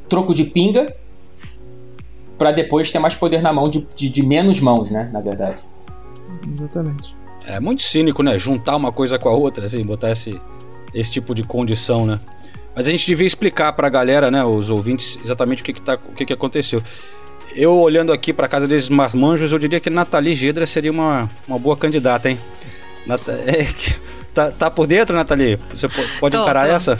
[0.08, 0.94] troco de pinga
[2.38, 5.08] para depois ter mais poder na mão de, de, de, menos mãos, né?
[5.12, 5.60] Na verdade.
[6.52, 7.14] Exatamente.
[7.46, 8.38] É muito cínico, né?
[8.38, 10.40] Juntar uma coisa com a outra, assim, botar esse,
[10.94, 12.20] esse tipo de condição, né?
[12.74, 15.80] Mas a gente devia explicar para a galera, né, os ouvintes, exatamente o que, que,
[15.80, 16.82] tá, o que, que aconteceu.
[17.54, 21.58] Eu olhando aqui para casa desses marmanjos, eu diria que Nathalie Gedra seria uma, uma
[21.58, 22.38] boa candidata, hein?
[23.06, 23.66] Nat é,
[24.34, 25.58] Tá, tá por dentro, Nathalie?
[25.70, 26.74] Você pode tô, encarar tô.
[26.74, 26.98] essa?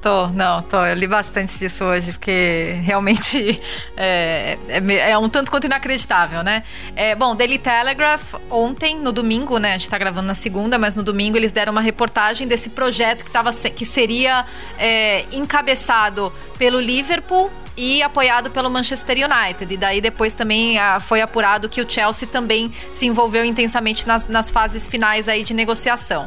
[0.00, 0.84] Tô, não, tô.
[0.84, 3.60] Eu li bastante disso hoje, porque realmente
[3.96, 6.64] é, é, é um tanto quanto inacreditável, né?
[6.94, 9.74] É, bom, Daily Telegraph, ontem, no domingo, né?
[9.74, 13.24] A gente tá gravando na segunda, mas no domingo eles deram uma reportagem desse projeto
[13.24, 14.44] que, tava, que seria
[14.78, 19.72] é, encabeçado pelo Liverpool e apoiado pelo Manchester United.
[19.72, 24.26] E daí depois também ah, foi apurado que o Chelsea também se envolveu intensamente nas,
[24.26, 26.26] nas fases finais aí de negociação.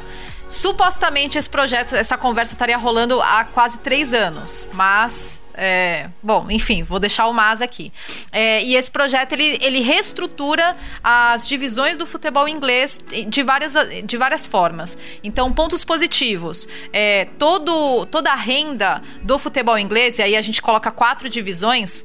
[0.50, 6.82] Supostamente esse projeto, essa conversa estaria rolando há quase três anos, mas é, bom, enfim,
[6.82, 7.94] vou deixar o mas aqui.
[8.32, 14.18] É, e esse projeto ele, ele reestrutura as divisões do futebol inglês de várias, de
[14.18, 14.98] várias formas.
[15.24, 20.64] Então, pontos positivos: é, todo, toda a renda do futebol inglês, e aí a gente
[20.64, 22.04] coloca quatro divisões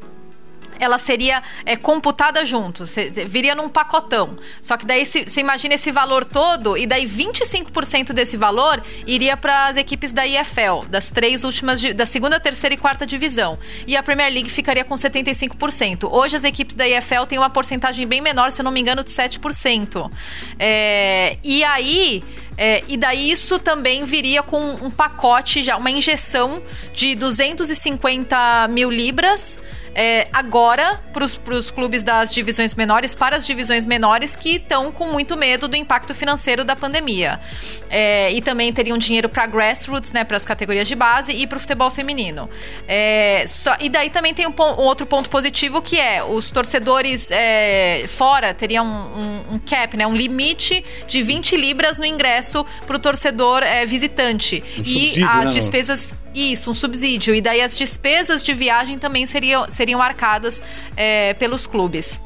[0.84, 2.84] ela seria é, computada junto,
[3.26, 4.36] viria num pacotão.
[4.60, 9.66] Só que daí você imagina esse valor todo e daí 25% desse valor iria para
[9.66, 13.58] as equipes da IFL, das três últimas da segunda, terceira e quarta divisão.
[13.86, 16.08] E a Premier League ficaria com 75%.
[16.10, 19.02] Hoje as equipes da IFL têm uma porcentagem bem menor, se eu não me engano,
[19.02, 20.10] de 7%.
[20.58, 22.22] É, e aí
[22.56, 28.90] é, e daí isso também viria com um pacote, já uma injeção de 250 mil
[28.90, 29.60] libras
[29.94, 35.12] é, agora para os clubes das divisões menores, para as divisões menores que estão com
[35.12, 37.40] muito medo do impacto financeiro da pandemia.
[37.88, 41.56] É, e também teriam dinheiro para grassroots, né, para as categorias de base e para
[41.56, 42.50] o futebol feminino.
[42.88, 47.30] É, só, e daí também tem um, um, outro ponto positivo que é os torcedores
[47.30, 52.66] é, fora teriam um, um, um, cap, né, um limite de 20 libras no ingresso
[52.86, 54.62] para o torcedor é, visitante.
[54.84, 56.16] e as né, despesas.
[56.34, 57.34] Isso, um subsídio.
[57.34, 60.62] E daí as despesas de viagem também seriam, seriam arcadas
[60.96, 62.20] é, pelos clubes.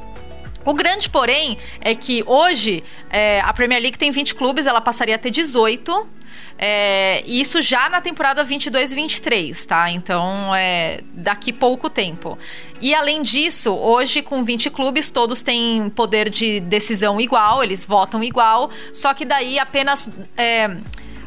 [0.65, 5.15] O grande, porém, é que hoje é, a Premier League tem 20 clubes, ela passaria
[5.15, 6.09] a ter 18.
[6.61, 9.91] É, isso já na temporada 22 e 23, tá?
[9.91, 12.37] Então, é daqui pouco tempo.
[12.81, 18.23] E além disso, hoje com 20 clubes, todos têm poder de decisão igual, eles votam
[18.25, 20.11] igual, só que daí apenas.
[20.37, 20.77] É,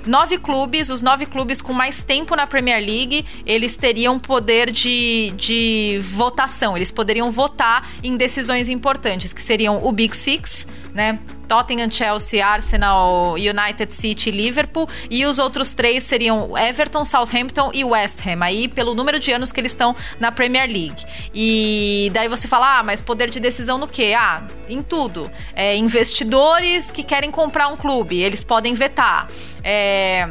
[0.05, 5.33] nove clubes, os nove clubes com mais tempo na Premier League, eles teriam poder de,
[5.35, 6.75] de votação.
[6.75, 11.19] Eles poderiam votar em decisões importantes, que seriam o Big Six, né?
[11.51, 14.87] Tottenham, Chelsea, Arsenal, United City Liverpool.
[15.09, 18.41] E os outros três seriam Everton, Southampton e West Ham.
[18.41, 21.03] Aí, pelo número de anos que eles estão na Premier League.
[21.35, 24.13] E daí você fala, ah, mas poder de decisão no quê?
[24.17, 25.29] Ah, em tudo.
[25.53, 29.27] É, investidores que querem comprar um clube, eles podem vetar.
[29.61, 30.29] É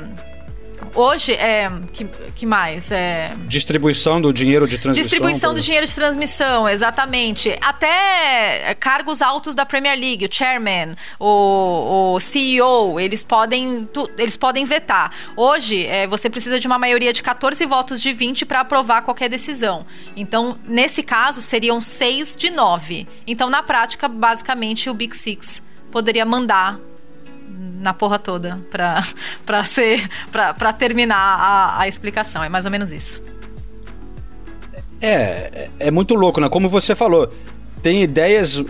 [0.94, 2.90] Hoje, é, que, que mais?
[2.90, 3.32] É...
[3.46, 5.02] Distribuição do dinheiro de transmissão.
[5.02, 7.56] Distribuição do dinheiro de transmissão, exatamente.
[7.60, 14.36] Até cargos altos da Premier League, o chairman, o, o CEO, eles podem, tu, eles
[14.36, 15.12] podem vetar.
[15.36, 19.28] Hoje, é, você precisa de uma maioria de 14 votos de 20 para aprovar qualquer
[19.28, 19.86] decisão.
[20.16, 23.06] Então, nesse caso, seriam 6 de 9.
[23.26, 26.78] Então, na prática, basicamente, o Big Six poderia mandar
[27.80, 29.02] na porra toda pra,
[29.44, 30.06] pra ser.
[30.30, 32.44] Pra, pra terminar a, a explicação.
[32.44, 33.22] É mais ou menos isso.
[35.00, 36.48] É, é, é muito louco, né?
[36.48, 37.32] Como você falou,
[37.82, 38.62] tem ideias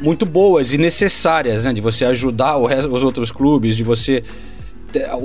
[0.00, 1.72] muito boas e necessárias, né?
[1.72, 4.22] De você ajudar resto, os outros clubes, de você.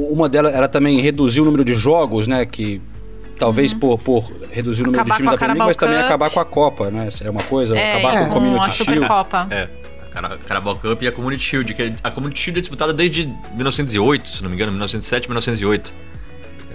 [0.09, 2.45] Uma delas era também reduzir o número de jogos, né?
[2.45, 2.81] Que
[3.37, 3.79] talvez uhum.
[3.79, 6.39] por, por reduzir o número acabar de times da Premier League, mas também acabar com
[6.39, 7.09] a Copa, né?
[7.23, 8.93] É uma coisa, é, acabar é, com o Community Shield.
[8.93, 9.47] Supercopa.
[9.51, 9.69] É.
[10.45, 14.43] Carabao Cup e a Community Shield, que a Community Shield é disputada desde 1908, se
[14.43, 15.93] não me engano, 1907, 1908.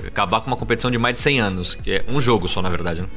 [0.06, 2.68] Acabar com uma competição de mais de 100 anos, que é um jogo só, na
[2.68, 3.08] verdade, né?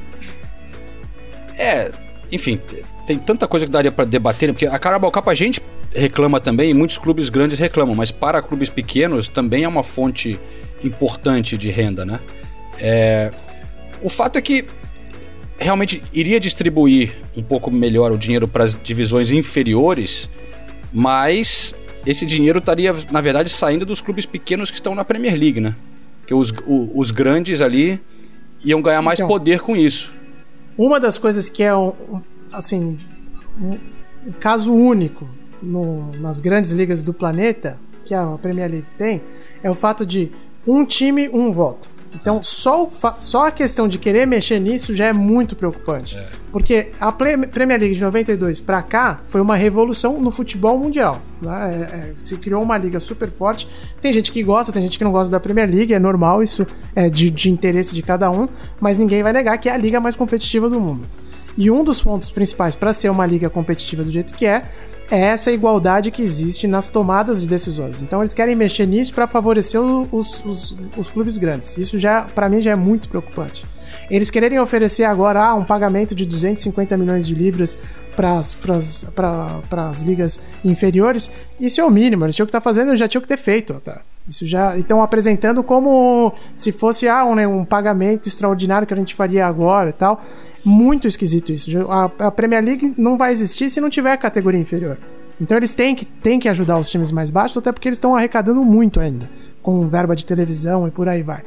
[1.58, 1.90] É,
[2.30, 2.60] enfim,
[3.06, 4.52] tem tanta coisa que daria para debater, né?
[4.52, 5.60] porque a Carabao Cup a gente
[5.94, 10.38] reclama também, e muitos clubes grandes reclamam, mas para clubes pequenos também é uma fonte
[10.84, 12.20] importante de renda, né?
[12.78, 13.32] É,
[14.02, 14.66] o fato é que
[15.58, 20.30] realmente iria distribuir um pouco melhor o dinheiro para as divisões inferiores,
[20.92, 21.74] mas
[22.06, 25.74] esse dinheiro estaria, na verdade, saindo dos clubes pequenos que estão na Premier League, né?
[26.20, 28.00] Porque os, o, os grandes ali
[28.64, 30.14] iam ganhar mais então, poder com isso.
[30.76, 31.92] Uma das coisas que é, um,
[32.52, 32.98] assim,
[33.60, 33.78] um,
[34.26, 35.28] um caso único
[35.62, 39.22] no, nas grandes ligas do planeta, que a Premier League tem,
[39.62, 40.30] é o fato de
[40.66, 41.88] um time, um voto.
[42.20, 46.16] Então, só, só a questão de querer mexer nisso já é muito preocupante.
[46.16, 46.26] É.
[46.50, 51.20] Porque a Premier League de 92 para cá foi uma revolução no futebol mundial.
[51.40, 51.88] Né?
[51.92, 53.68] É, é, se criou uma liga super forte.
[54.00, 56.66] Tem gente que gosta, tem gente que não gosta da Premier League, é normal, isso
[56.94, 58.48] é de, de interesse de cada um,
[58.80, 61.06] mas ninguém vai negar que é a liga mais competitiva do mundo.
[61.56, 64.64] E um dos pontos principais para ser uma liga competitiva do jeito que é
[65.10, 68.02] é essa igualdade que existe nas tomadas de decisões.
[68.02, 71.76] Então eles querem mexer nisso para favorecer os, os, os, clubes grandes.
[71.78, 73.64] Isso já, para mim, já é muito preocupante.
[74.10, 77.78] Eles quererem oferecer agora ah, um pagamento de 250 milhões de libras
[78.14, 82.24] para as ligas inferiores, isso é o mínimo.
[82.24, 83.74] Eles tinham que estar tá fazendo, já tinham que ter feito.
[83.84, 84.00] Tá?
[84.28, 88.96] Isso já estão apresentando como se fosse ah, um, né, um pagamento extraordinário que a
[88.96, 90.24] gente faria agora e tal.
[90.66, 91.70] Muito esquisito isso.
[91.88, 94.98] A, a Premier League não vai existir se não tiver categoria inferior.
[95.40, 98.16] Então eles têm que, têm que ajudar os times mais baixos, até porque eles estão
[98.16, 99.30] arrecadando muito ainda,
[99.62, 101.42] com verba de televisão e por aí vai.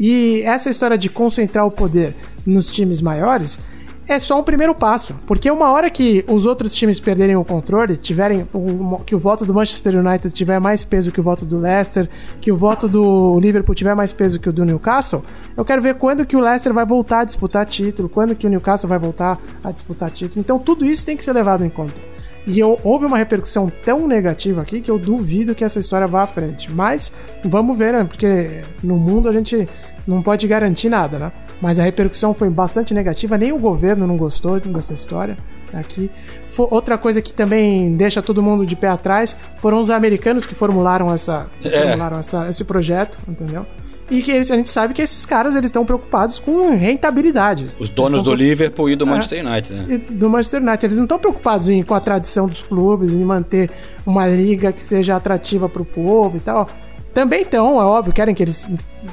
[0.00, 2.14] E essa história de concentrar o poder
[2.46, 3.58] nos times maiores
[4.06, 5.14] é só um primeiro passo.
[5.26, 9.44] Porque uma hora que os outros times perderem o controle, tiverem o, que o voto
[9.44, 12.08] do Manchester United tiver mais peso que o voto do Leicester,
[12.40, 15.24] que o voto do Liverpool tiver mais peso que o do Newcastle,
[15.56, 18.50] eu quero ver quando que o Leicester vai voltar a disputar título, quando que o
[18.50, 20.40] Newcastle vai voltar a disputar título.
[20.40, 22.12] Então tudo isso tem que ser levado em conta.
[22.46, 26.22] E eu, houve uma repercussão tão negativa aqui que eu duvido que essa história vá
[26.22, 26.72] à frente.
[26.72, 27.12] Mas
[27.44, 28.04] vamos ver, né?
[28.04, 29.68] Porque no mundo a gente
[30.06, 31.32] não pode garantir nada, né?
[31.62, 35.38] Mas a repercussão foi bastante negativa, nem o governo não gostou dessa história
[35.72, 36.10] aqui.
[36.58, 41.14] outra coisa que também deixa todo mundo de pé atrás foram os americanos que formularam,
[41.14, 41.70] essa, é.
[41.70, 43.64] formularam essa, esse projeto, entendeu?
[44.10, 47.72] E que eles, a gente sabe que esses caras eles estão preocupados com rentabilidade.
[47.78, 50.00] Os donos do Liverpool e do é, Manchester United, né?
[50.10, 50.86] do Manchester United.
[50.86, 53.70] Eles não estão preocupados em, com a tradição dos clubes, em manter
[54.04, 56.68] uma liga que seja atrativa para o povo e tal.
[57.14, 58.68] Também estão, é óbvio, querem que eles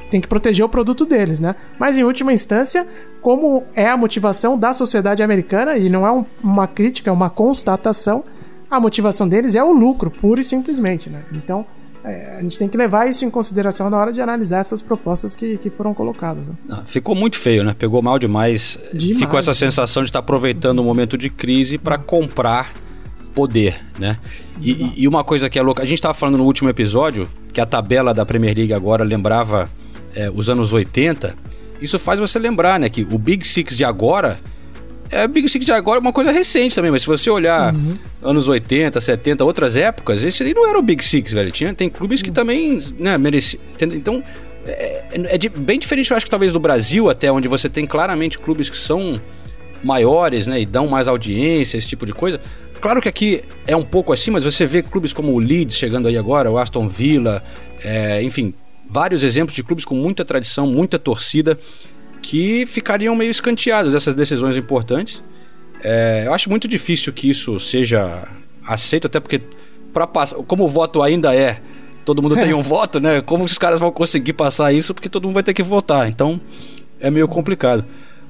[0.09, 1.55] têm que proteger o produto deles, né?
[1.77, 2.87] Mas em última instância,
[3.21, 7.29] como é a motivação da sociedade americana, e não é um, uma crítica, é uma
[7.29, 8.23] constatação,
[8.71, 11.23] a motivação deles é o lucro, pura e simplesmente, né?
[11.33, 11.65] Então,
[12.03, 15.35] é, a gente tem que levar isso em consideração na hora de analisar essas propostas
[15.35, 16.47] que, que foram colocadas.
[16.47, 16.53] Né?
[16.69, 17.75] Ah, ficou muito feio, né?
[17.77, 18.79] Pegou mal demais.
[18.93, 22.71] demais Ficou essa sensação de estar aproveitando o momento de crise para comprar
[23.33, 24.17] poder, né?
[24.61, 27.61] E, e, uma coisa que é louca, a gente estava falando no último episódio que
[27.61, 29.69] a tabela da Premier League agora lembrava
[30.13, 31.35] é, os anos 80.
[31.81, 34.39] Isso faz você lembrar, né, que o Big Six de agora
[35.11, 37.95] é Big Six de agora é uma coisa recente também, mas se você olhar uhum.
[38.21, 41.51] anos 80, 70, outras épocas, esse aí não era o Big Six, velho.
[41.51, 43.61] Tinha, tem clubes que também, né, mereciam.
[43.81, 44.23] Então,
[44.67, 47.87] é, é, é bem diferente, eu acho que talvez do Brasil, até onde você tem
[47.87, 49.19] claramente clubes que são
[49.83, 52.39] maiores, né, e dão mais audiência, esse tipo de coisa.
[52.81, 56.07] Claro que aqui é um pouco assim, mas você vê clubes como o Leeds chegando
[56.07, 57.43] aí agora, o Aston Villa,
[57.83, 58.53] é, enfim,
[58.89, 61.57] vários exemplos de clubes com muita tradição, muita torcida,
[62.21, 65.21] que ficariam meio escanteados essas decisões importantes.
[65.83, 68.27] É, eu acho muito difícil que isso seja
[68.65, 69.41] aceito, até porque
[69.93, 71.61] para passar, como o voto ainda é,
[72.05, 73.21] todo mundo tem um voto, né?
[73.21, 74.93] Como os caras vão conseguir passar isso?
[74.93, 76.07] Porque todo mundo vai ter que votar.
[76.07, 76.39] Então
[76.99, 77.85] é meio complicado.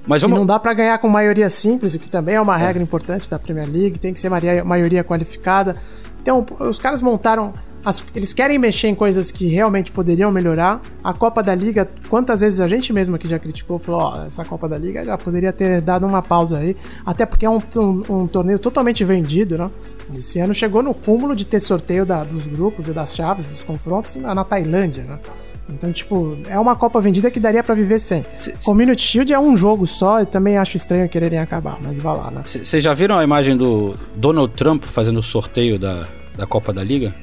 [0.10, 0.38] Mas vamos...
[0.38, 2.66] E não dá para ganhar com maioria simples, o que também é uma é.
[2.66, 4.32] regra importante da Premier League, tem que ser
[4.66, 5.76] maioria qualificada.
[6.20, 7.54] Então, os caras montaram.
[7.86, 10.82] As, eles querem mexer em coisas que realmente poderiam melhorar.
[11.04, 14.26] A Copa da Liga, quantas vezes a gente mesmo aqui já criticou, falou: Ó, oh,
[14.26, 16.76] essa Copa da Liga já poderia ter dado uma pausa aí.
[17.06, 19.70] Até porque é um, um, um torneio totalmente vendido, né?
[20.18, 23.62] Esse ano chegou no cúmulo de ter sorteio da, dos grupos e das chaves, dos
[23.62, 25.20] confrontos na, na Tailândia, né?
[25.72, 28.26] Então, tipo, é uma Copa vendida que daria para viver sem.
[28.38, 32.14] Cê, Community Shield é um jogo só e também acho estranho quererem acabar, mas vá
[32.14, 32.42] lá, né?
[32.44, 36.84] Vocês já viram a imagem do Donald Trump fazendo o sorteio da, da Copa da
[36.84, 37.14] Liga?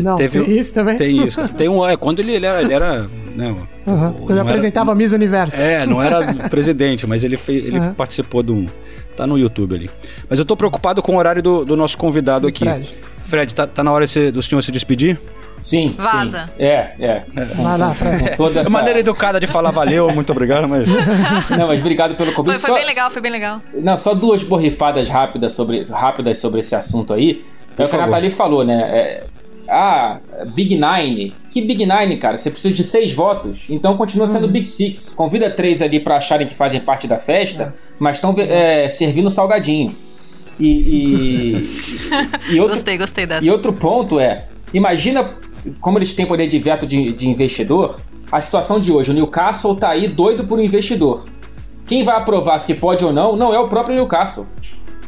[0.00, 0.96] Não, Teve tem isso também?
[0.96, 1.46] Tem isso.
[1.54, 2.62] Tem um, é, quando ele, ele era...
[2.62, 3.54] Ele era né,
[3.86, 4.08] uhum.
[4.08, 5.60] o, quando apresentava era, Miss Universo.
[5.60, 7.94] É, não era presidente, mas ele, fez, ele uhum.
[7.94, 8.66] participou de um...
[9.14, 9.90] Tá no YouTube ali.
[10.30, 12.64] Mas eu tô preocupado com o horário do, do nosso convidado aqui.
[12.64, 12.94] Fred.
[13.22, 15.20] Fred, tá, tá na hora do senhor se despedir?
[15.62, 16.46] Sim, Vaza.
[16.46, 16.64] Sim.
[16.64, 17.22] É, é.
[17.54, 17.94] Vai lá,
[18.36, 18.68] toda essa...
[18.68, 20.84] É maneira educada de falar valeu, muito obrigado, mas...
[21.56, 22.54] Não, mas obrigado pelo convite.
[22.54, 22.74] Foi, foi só...
[22.74, 23.62] bem legal, foi bem legal.
[23.72, 27.44] Não, só duas borrifadas rápidas sobre, rápidas sobre esse assunto aí.
[27.76, 28.82] Por é o que a Nathalie falou, né?
[28.82, 29.24] É,
[29.68, 30.18] ah,
[30.54, 31.32] Big Nine.
[31.50, 32.36] Que Big Nine, cara?
[32.36, 33.66] Você precisa de seis votos.
[33.70, 34.52] Então continua sendo uhum.
[34.52, 35.12] Big Six.
[35.12, 37.92] Convida três ali para acharem que fazem parte da festa, é.
[37.98, 39.96] mas estão é, servindo salgadinho.
[40.58, 43.46] E, e, e outro, gostei, gostei dessa.
[43.46, 45.30] E outro ponto é: imagina
[45.80, 49.76] como eles têm poder de veto de, de investidor, a situação de hoje, o Newcastle
[49.76, 51.26] tá aí doido por um investidor.
[51.86, 54.46] Quem vai aprovar se pode ou não, não é o próprio Newcastle.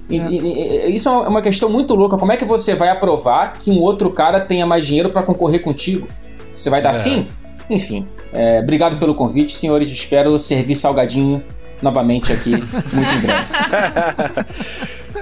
[0.09, 0.31] E, é.
[0.31, 2.19] e, isso é uma questão muito louca.
[2.19, 5.63] Como é que você vai aprovar que um outro cara tenha mais dinheiro para concorrer
[5.63, 6.07] contigo?
[6.53, 6.93] Você vai dar é.
[6.93, 7.27] sim?
[7.71, 9.91] Enfim, é, obrigado pelo convite, senhores.
[9.91, 11.43] Espero servir salgadinho
[11.81, 12.51] novamente aqui
[12.93, 13.47] muito em breve.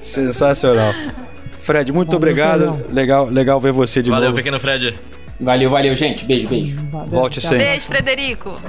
[0.01, 0.93] Sensacional.
[1.59, 2.85] Fred, muito Valeu, obrigado.
[2.93, 4.43] Legal, legal ver você de Valeu, novo.
[4.43, 4.99] Valeu, pequeno Fred.
[5.41, 6.25] Valeu, valeu, gente.
[6.25, 6.77] Beijo, beijo.
[6.91, 7.59] Valeu, Volte sempre.
[7.59, 8.61] Beijo, Frederico.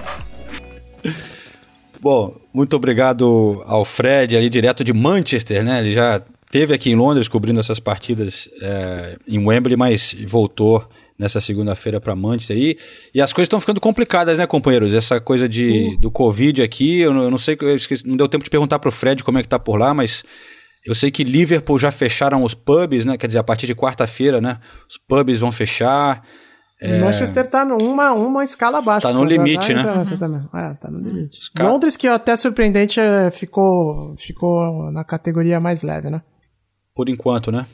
[2.01, 5.79] Bom, muito obrigado ao Fred, ali direto de Manchester, né?
[5.79, 6.21] Ele já
[6.51, 10.85] teve aqui em Londres cobrindo essas partidas é, em Wembley, mas voltou
[11.17, 12.77] nessa segunda-feira para Manchester aí.
[13.13, 14.93] E as coisas estão ficando complicadas, né, companheiros?
[14.93, 15.97] Essa coisa de, uh.
[15.97, 18.79] do Covid aqui, eu não, eu não sei, eu esqueci, não deu tempo de perguntar
[18.79, 20.23] pro Fred como é que tá por lá, mas
[20.85, 23.17] eu sei que Liverpool já fecharam os pubs, né?
[23.17, 24.59] Quer dizer, a partir de quarta-feira, né?
[24.89, 26.21] Os pubs vão fechar.
[26.83, 26.99] É...
[26.99, 29.07] Manchester tá numa uma escala abaixo.
[29.07, 29.83] Tá no limite, né?
[30.19, 30.43] Também.
[30.53, 31.39] É, tá no limite.
[31.57, 36.21] Londres, que até surpreendente, é, ficou, ficou na categoria mais leve, né?
[36.93, 37.65] Por enquanto, né?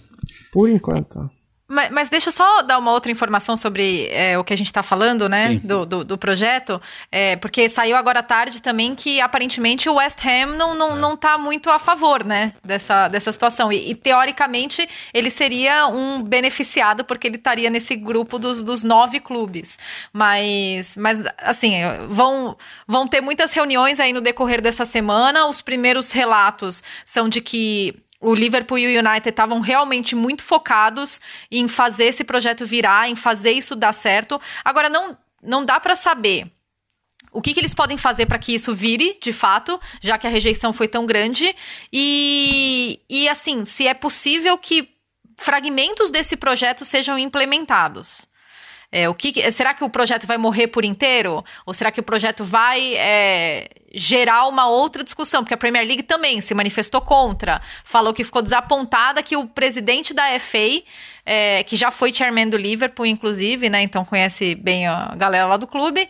[0.54, 1.28] Por enquanto.
[1.72, 4.66] Mas, mas, deixa eu só dar uma outra informação sobre é, o que a gente
[4.66, 5.62] está falando, né?
[5.64, 6.82] Do, do, do, projeto.
[7.12, 11.16] É, porque saiu agora à tarde também que aparentemente o West Ham não, não, não
[11.16, 12.54] tá muito a favor, né?
[12.64, 13.72] Dessa, dessa situação.
[13.72, 19.20] E, e, teoricamente ele seria um beneficiado porque ele estaria nesse grupo dos, dos nove
[19.20, 19.78] clubes.
[20.12, 21.74] Mas, mas assim,
[22.10, 22.58] vão,
[22.88, 25.46] vão ter muitas reuniões aí no decorrer dessa semana.
[25.46, 31.22] Os primeiros relatos são de que o Liverpool e o United estavam realmente muito focados
[31.50, 34.40] em fazer esse projeto virar, em fazer isso dar certo.
[34.64, 36.52] Agora, não, não dá para saber
[37.32, 40.30] o que, que, eles podem fazer para que isso vire, de fato, já que a
[40.30, 41.56] rejeição foi tão grande.
[41.94, 44.90] E, e assim, se é possível que
[45.38, 48.28] fragmentos desse projeto sejam implementados.
[48.92, 51.44] É, o que, será que o projeto vai morrer por inteiro?
[51.66, 55.44] Ou será que o projeto vai é, gerar uma outra discussão?
[55.44, 60.12] Porque a Premier League também se manifestou contra, falou que ficou desapontada que o presidente
[60.12, 60.82] da FA
[61.32, 63.84] é, que já foi chairman do Liverpool, inclusive, né?
[63.84, 66.10] Então conhece bem a galera lá do clube,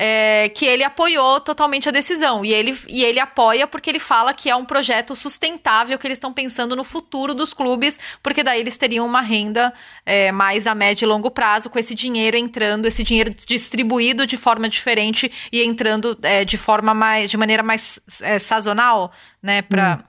[0.00, 2.44] é, que ele apoiou totalmente a decisão.
[2.44, 6.18] E ele, e ele apoia porque ele fala que é um projeto sustentável, que eles
[6.18, 9.74] estão pensando no futuro dos clubes, porque daí eles teriam uma renda
[10.06, 14.36] é, mais a médio e longo prazo, com esse dinheiro entrando, esse dinheiro distribuído de
[14.36, 19.10] forma diferente e entrando é, de forma mais, de maneira mais é, sazonal,
[19.42, 19.62] né?
[19.62, 20.04] Para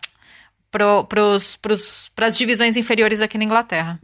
[0.71, 1.05] hum.
[2.15, 3.99] para as divisões inferiores aqui na Inglaterra.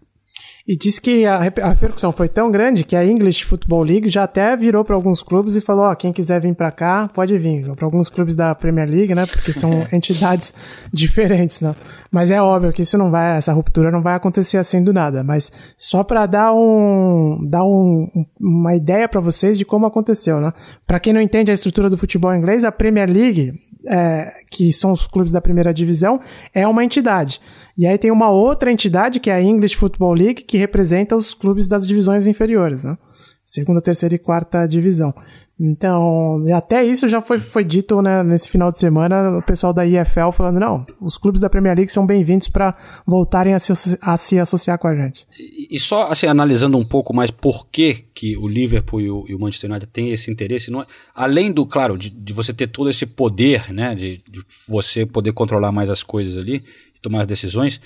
[0.67, 4.23] E disse que a, a, repercussão foi tão grande que a English Football League já
[4.23, 7.71] até virou para alguns clubes e falou: ó, quem quiser vir para cá, pode vir.
[7.75, 9.27] Para alguns clubes da Premier League, né?
[9.27, 10.55] Porque são entidades
[10.91, 11.75] diferentes, né?
[12.11, 15.23] Mas é óbvio que isso não vai, essa ruptura não vai acontecer assim do nada.
[15.23, 18.09] Mas só para dar um, dar um,
[18.39, 20.51] uma ideia para vocês de como aconteceu, né?
[20.87, 23.53] Para quem não entende a estrutura do futebol inglês, a Premier League
[23.87, 26.19] é, que são os clubes da primeira divisão,
[26.53, 27.39] é uma entidade.
[27.77, 31.33] E aí tem uma outra entidade, que é a English Football League, que representa os
[31.33, 32.97] clubes das divisões inferiores, né?
[33.45, 35.13] Segunda, terceira e quarta divisão.
[35.57, 39.85] Então, até isso já foi, foi dito né, nesse final de semana, o pessoal da
[39.85, 42.75] IFL falando, não, os clubes da Premier League são bem-vindos para
[43.07, 43.71] voltarem a se,
[44.01, 45.25] a se associar com a gente.
[45.39, 49.25] E, e, só assim, analisando um pouco mais por que, que o Liverpool e o,
[49.29, 52.53] e o Manchester United têm esse interesse, não é, além do, claro, de, de, você
[52.53, 56.65] ter todo esse poder, né, de, de, você poder controlar mais as coisas ali,
[57.01, 57.79] tomar as decisões,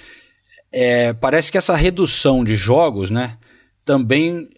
[0.72, 3.38] é, parece que essa redução de jogos, né,
[3.86, 4.50] também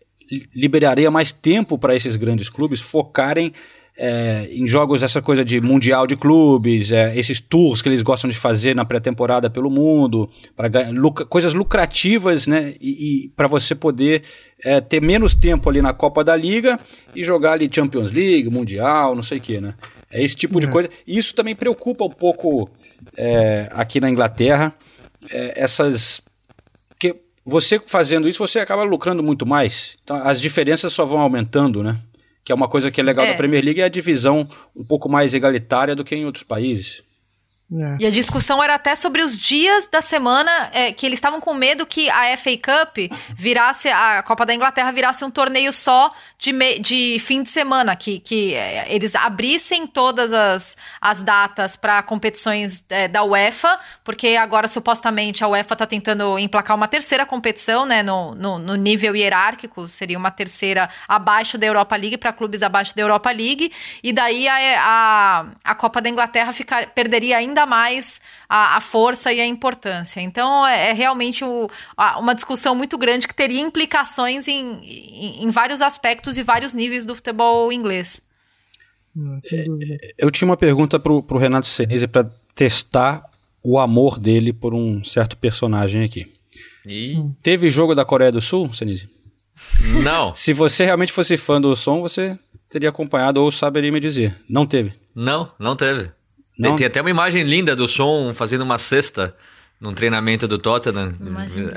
[0.55, 3.53] liberaria mais tempo para esses grandes clubes focarem
[3.97, 8.29] é, em jogos, essa coisa de mundial de clubes, é, esses tours que eles gostam
[8.29, 12.73] de fazer na pré-temporada pelo mundo, para luc coisas lucrativas, né?
[12.79, 14.23] E, e para você poder
[14.63, 16.79] é, ter menos tempo ali na Copa da Liga
[17.15, 19.75] e jogar ali Champions League, Mundial, não sei o que, né?
[20.09, 20.71] É esse tipo de uhum.
[20.71, 20.89] coisa.
[21.05, 22.69] E isso também preocupa um pouco
[23.17, 24.73] é, aqui na Inglaterra,
[25.29, 26.21] é, essas
[27.45, 29.97] você fazendo isso, você acaba lucrando muito mais.
[30.03, 31.99] Então, as diferenças só vão aumentando, né?
[32.43, 33.31] Que é uma coisa que é legal é.
[33.31, 37.03] da Premier League é a divisão um pouco mais egalitária do que em outros países.
[37.73, 38.03] É.
[38.03, 41.53] E a discussão era até sobre os dias da semana é, que eles estavam com
[41.53, 42.97] medo que a FA Cup
[43.33, 47.95] virasse, a Copa da Inglaterra virasse um torneio só de, me, de fim de semana,
[47.95, 54.35] que, que é, eles abrissem todas as, as datas para competições é, da UEFA, porque
[54.35, 59.15] agora supostamente a UEFA está tentando emplacar uma terceira competição, né, no, no, no, nível
[59.15, 63.71] hierárquico, seria uma terceira abaixo da Europa League, para clubes abaixo da Europa League,
[64.03, 68.81] e daí a, a, a Copa da Inglaterra ficar, perderia ainda ainda mais a, a
[68.81, 70.19] força e a importância.
[70.19, 75.43] Então, é, é realmente o, a, uma discussão muito grande que teria implicações em, em,
[75.43, 78.21] em vários aspectos e vários níveis do futebol inglês.
[79.15, 79.37] Hum,
[80.17, 83.23] Eu tinha uma pergunta para o Renato Senise para testar
[83.63, 86.31] o amor dele por um certo personagem aqui.
[86.85, 87.21] E...
[87.43, 89.09] Teve jogo da Coreia do Sul, Senise?
[90.01, 90.33] Não.
[90.33, 92.37] Se você realmente fosse fã do som, você
[92.69, 94.35] teria acompanhado ou saberia me dizer.
[94.49, 94.93] Não teve.
[95.13, 96.09] Não, não teve.
[96.69, 96.75] Não...
[96.75, 99.35] Tem até uma imagem linda do som fazendo uma cesta
[99.79, 101.15] num treinamento do Tottenham.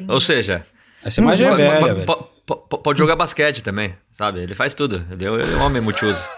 [0.09, 0.64] Ou seja.
[1.03, 2.28] Essa imagem é velha, velho.
[2.47, 4.41] Pode jogar basquete também, sabe?
[4.41, 5.05] Ele faz tudo.
[5.11, 6.22] Ele é um homem multiuso.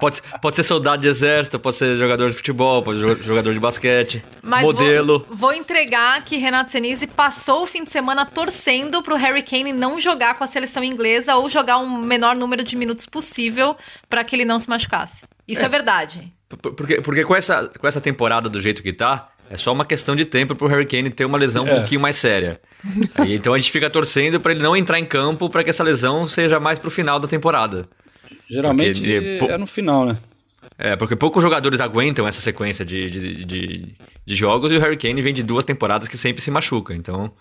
[0.00, 3.60] Pode, pode ser soldado de exército, pode ser jogador de futebol, pode ser jogador de
[3.60, 5.24] basquete, Mas modelo.
[5.28, 9.72] Vou, vou, entregar que Renato Senise passou o fim de semana torcendo pro Harry Kane
[9.72, 13.76] não jogar com a seleção inglesa ou jogar um menor número de minutos possível
[14.08, 15.22] para que ele não se machucasse.
[15.46, 16.32] Isso é, é verdade.
[16.60, 20.16] Porque, porque com, essa, com essa temporada do jeito que tá, é só uma questão
[20.16, 21.74] de tempo pro Harry Kane ter uma lesão um é.
[21.76, 22.60] pouquinho mais séria.
[23.16, 25.82] Aí, então a gente fica torcendo para ele não entrar em campo para que essa
[25.82, 27.86] lesão seja mais pro final da temporada.
[28.48, 29.00] Geralmente
[29.38, 30.16] porque, é no final, né?
[30.78, 34.96] É, porque poucos jogadores aguentam essa sequência de, de, de, de, jogos e o Harry
[34.96, 37.32] Kane vem de duas temporadas que sempre se machuca, então...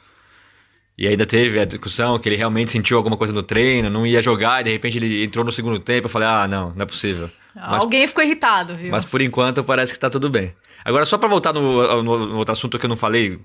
[0.96, 4.22] E ainda teve a discussão que ele realmente sentiu alguma coisa no treino, não ia
[4.22, 6.06] jogar, e de repente ele entrou no segundo tempo.
[6.06, 7.28] Eu falei, ah, não, não é possível.
[7.56, 8.92] Mas, Alguém ficou irritado, viu?
[8.92, 10.54] Mas por enquanto parece que está tudo bem.
[10.84, 13.40] Agora, só para voltar no, no, no, outro assunto que eu não falei,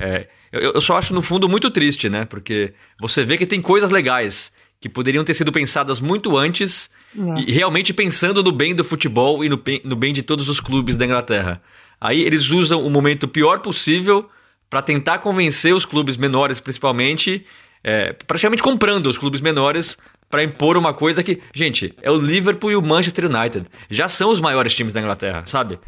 [0.00, 2.24] é, eu, eu só acho no fundo muito triste, né?
[2.24, 4.50] Porque você vê que tem coisas legais
[4.80, 7.40] que poderiam ter sido pensadas muito antes é.
[7.46, 10.96] e realmente pensando no bem do futebol e no, no bem de todos os clubes
[10.96, 11.62] da Inglaterra.
[12.00, 14.28] Aí eles usam o momento pior possível
[14.68, 17.46] para tentar convencer os clubes menores, principalmente,
[17.84, 19.96] é, praticamente comprando os clubes menores
[20.32, 23.66] para impor uma coisa que, gente, é o Liverpool e o Manchester United.
[23.90, 25.78] Já são os maiores times da Inglaterra, sabe?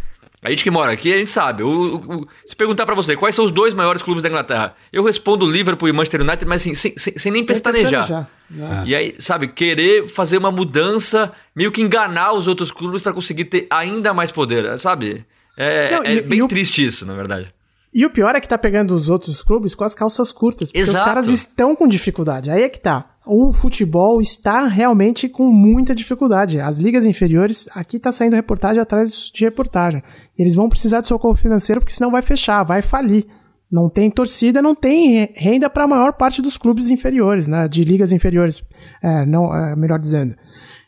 [0.42, 1.62] A gente que mora aqui, a gente sabe.
[1.62, 5.02] O, o, se perguntar para você quais são os dois maiores clubes da Inglaterra, eu
[5.02, 8.28] respondo Liverpool e Manchester United, mas assim, sem, sem, sem nem sem pestanejar.
[8.50, 8.82] pestanejar.
[8.84, 8.86] É.
[8.86, 13.46] E aí, sabe, querer fazer uma mudança, meio que enganar os outros clubes para conseguir
[13.46, 15.24] ter ainda mais poder, sabe?
[15.56, 16.84] É, Não, é e, bem e triste o...
[16.84, 17.50] isso, na verdade.
[17.94, 20.70] E o pior é que tá pegando os outros clubes com as calças curtas.
[20.70, 20.98] Porque Exato.
[20.98, 22.50] os caras estão com dificuldade.
[22.50, 23.13] Aí é que tá.
[23.26, 26.60] O futebol está realmente com muita dificuldade.
[26.60, 30.02] As ligas inferiores, aqui tá saindo reportagem atrás de reportagem.
[30.38, 33.26] Eles vão precisar de socorro financeiro porque senão vai fechar, vai falir.
[33.72, 37.66] Não tem torcida, não tem renda para a maior parte dos clubes inferiores, né?
[37.66, 38.62] De ligas inferiores,
[39.02, 40.34] é, não, é, melhor dizendo.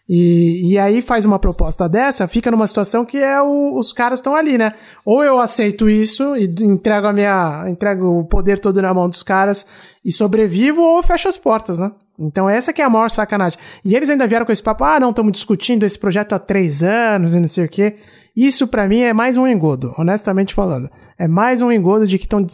[0.09, 4.21] E, e aí faz uma proposta dessa, fica numa situação que é o, os caras
[4.21, 4.75] estão ali, né?
[5.05, 7.65] Ou eu aceito isso e entrego a minha.
[7.69, 9.67] entrego o poder todo na mão dos caras
[10.05, 11.91] e sobrevivo, ou fecho as portas, né?
[12.19, 13.59] Então essa que é a maior sacanagem.
[13.85, 16.83] E eles ainda vieram com esse papo, ah, não, estamos discutindo esse projeto há três
[16.83, 17.97] anos e não sei o quê.
[18.37, 20.91] Isso para mim é mais um engodo, honestamente falando.
[21.19, 22.47] É mais um engodo de que estão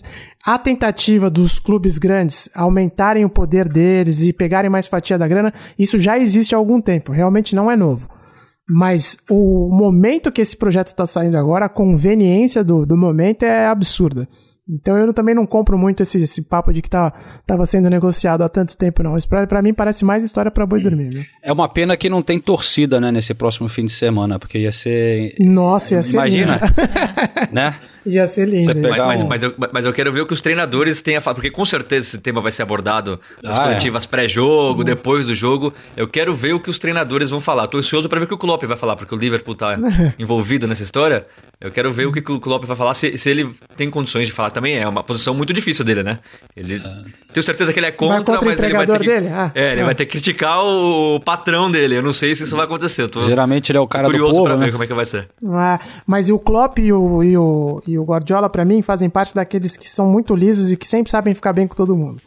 [0.45, 5.53] a tentativa dos clubes grandes aumentarem o poder deles e pegarem mais fatia da grana,
[5.77, 8.09] isso já existe há algum tempo, realmente não é novo.
[8.69, 13.67] Mas o momento que esse projeto está saindo agora, a conveniência do, do momento é
[13.67, 14.29] absurda.
[14.69, 17.13] Então eu também não compro muito esse, esse papo de que tá,
[17.45, 19.17] tava sendo negociado há tanto tempo, não.
[19.17, 21.13] Isso pra, pra mim parece mais história para boi dormir.
[21.13, 21.27] Né?
[21.43, 24.73] É uma pena que não tem torcida, né, nesse próximo fim de semana, porque ia
[24.73, 25.35] ser.
[25.41, 26.17] Nossa, ia ser.
[26.17, 26.61] Imagina,
[27.51, 27.75] né?
[28.05, 28.67] Ia ser lindo.
[28.89, 31.35] Mas, mas, mas, eu, mas eu quero ver o que os treinadores têm a falar,
[31.35, 33.67] porque com certeza esse tema vai ser abordado nas ah, é.
[33.67, 34.09] coletivas é.
[34.09, 34.85] pré-jogo, uhum.
[34.85, 35.73] depois do jogo.
[35.97, 37.67] Eu quero ver o que os treinadores vão falar.
[37.69, 39.77] Tô ansioso para ver o que o Klopp vai falar, porque o Liverpool tá
[40.19, 41.27] envolvido nessa história.
[41.63, 44.33] Eu quero ver o que o Klopp vai falar, se, se ele tem condições de
[44.33, 44.79] falar também.
[44.79, 46.19] É uma posição muito difícil dele, né?
[46.57, 47.05] Ele, é.
[47.33, 49.29] Tenho certeza que ele é contra, contra mas ele vai ter que, dele?
[49.29, 51.97] Ah, é, ele vai ter que criticar o patrão dele.
[51.97, 53.09] Eu não sei se isso vai acontecer.
[53.25, 54.67] Geralmente ele é o cara do povo, curioso pra né?
[54.67, 55.29] ver como é que vai ser.
[55.47, 59.33] Ah, mas o Klopp e o, e o, e o Guardiola, para mim, fazem parte
[59.33, 62.21] daqueles que são muito lisos e que sempre sabem ficar bem com todo mundo.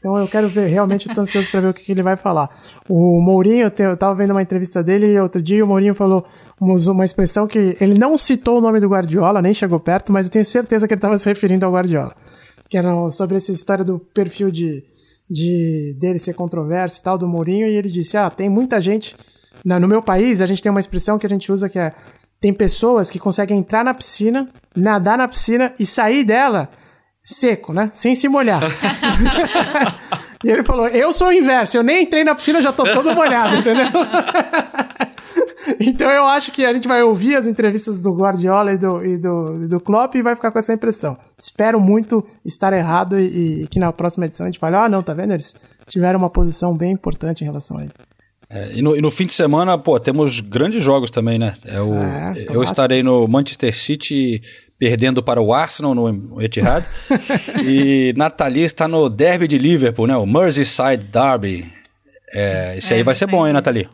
[0.00, 2.16] Então eu quero ver, realmente eu tô ansioso para ver o que, que, ele vai
[2.16, 2.48] falar.
[2.88, 6.24] O Mourinho, eu tava vendo uma entrevista dele outro dia, o Mourinho falou
[6.58, 10.32] uma expressão que ele não citou o nome do Guardiola, nem chegou perto, mas eu
[10.32, 12.16] tenho certeza que ele estava se referindo ao Guardiola.
[12.70, 14.82] Que era sobre essa história do perfil de,
[15.28, 19.14] de dele ser controverso e tal, do Mourinho, e ele disse: Ah, tem muita gente.
[19.62, 21.92] no meu país, a gente tem uma expressão que a gente usa que é:
[22.40, 26.70] tem pessoas que conseguem entrar na piscina, nadar na piscina e sair dela
[27.22, 27.90] seco, né?
[27.94, 28.60] Sem se molhar.
[30.44, 33.14] e ele falou: Eu sou o inverso, eu nem entrei na piscina, já tô todo
[33.14, 33.86] molhado, entendeu?
[35.78, 39.16] então eu acho que a gente vai ouvir as entrevistas do Guardiola e do, e
[39.16, 41.16] do, do Klopp e vai ficar com essa impressão.
[41.38, 45.02] Espero muito estar errado e, e que na próxima edição a gente fale: Ah, não,
[45.02, 45.32] tá vendo?
[45.32, 45.54] Eles
[45.86, 47.98] tiveram uma posição bem importante em relação a isso.
[48.52, 51.54] É, e, no, e, no, fim de semana, pô, temos grandes jogos também, né?
[51.64, 54.42] É o, é, eu estarei no Manchester City
[54.80, 56.82] perdendo para o Arsenal no Etihad.
[57.62, 60.16] e Nathalie está no derby de Liverpool, né?
[60.16, 61.70] O Merseyside Derby.
[62.32, 63.86] É, esse aí é, vai ser bom, hein, Nathalie?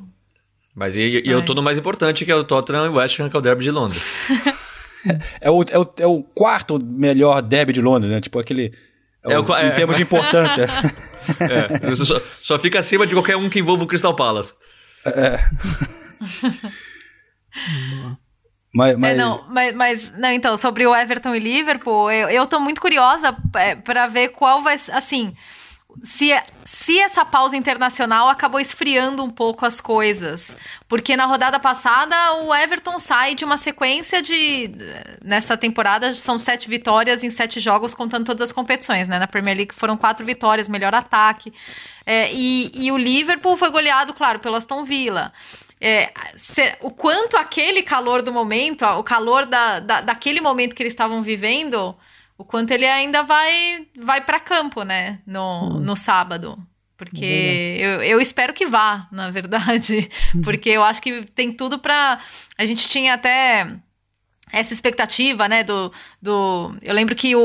[0.72, 3.28] Mas e, e eu tô no mais importante, que é o Tottenham e West Ham,
[3.28, 4.00] que é o derby de Londres.
[5.40, 8.20] é, o, é, o, é o quarto melhor derby de Londres, né?
[8.20, 8.72] Tipo aquele...
[9.24, 10.68] É, é o, em termos de importância.
[11.50, 14.54] é, só, só, fica acima de qualquer um que envolva o Crystal Palace.
[15.04, 15.40] É.
[18.76, 19.18] Mas, mas...
[19.18, 22.78] É, não, mas, mas, não, então, sobre o Everton e Liverpool, eu, eu tô muito
[22.78, 24.76] curiosa é, para ver qual vai.
[24.92, 25.34] Assim,
[26.02, 26.30] se,
[26.62, 30.54] se essa pausa internacional acabou esfriando um pouco as coisas.
[30.86, 34.70] Porque na rodada passada o Everton sai de uma sequência de.
[35.24, 39.18] Nessa temporada são sete vitórias em sete jogos, contando todas as competições, né?
[39.18, 41.50] Na Premier League foram quatro vitórias, melhor ataque.
[42.04, 45.32] É, e, e o Liverpool foi goleado, claro, pelo Aston Villa.
[45.80, 50.82] É, ser, o quanto aquele calor do momento, o calor da, da, daquele momento que
[50.82, 51.94] eles estavam vivendo,
[52.38, 55.20] o quanto ele ainda vai vai para campo, né?
[55.26, 55.80] No, hum.
[55.80, 56.58] no sábado.
[56.96, 60.08] Porque eu, eu espero que vá, na verdade.
[60.42, 62.18] Porque eu acho que tem tudo para
[62.56, 63.66] A gente tinha até
[64.56, 66.74] essa expectativa, né, do, do...
[66.80, 67.40] Eu lembro que o,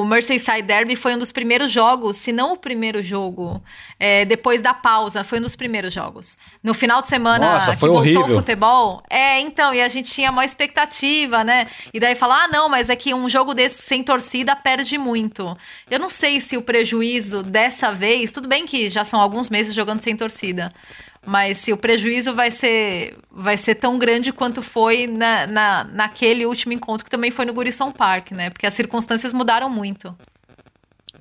[0.00, 3.60] o Merseyside Derby foi um dos primeiros jogos, se não o primeiro jogo,
[3.98, 6.38] é, depois da pausa, foi um dos primeiros jogos.
[6.62, 8.36] No final de semana Nossa, que foi voltou horrível.
[8.36, 9.02] o futebol.
[9.10, 11.66] É, então, e a gente tinha maior expectativa, né?
[11.92, 15.56] E daí falar, ah, não, mas é que um jogo desse sem torcida perde muito.
[15.90, 19.74] Eu não sei se o prejuízo dessa vez, tudo bem que já são alguns meses
[19.74, 20.72] jogando sem torcida,
[21.26, 26.44] mas se o prejuízo vai ser, vai ser tão grande quanto foi na, na, naquele
[26.46, 28.50] último encontro, que também foi no Gurisson Park, né?
[28.50, 30.16] Porque as circunstâncias mudaram muito.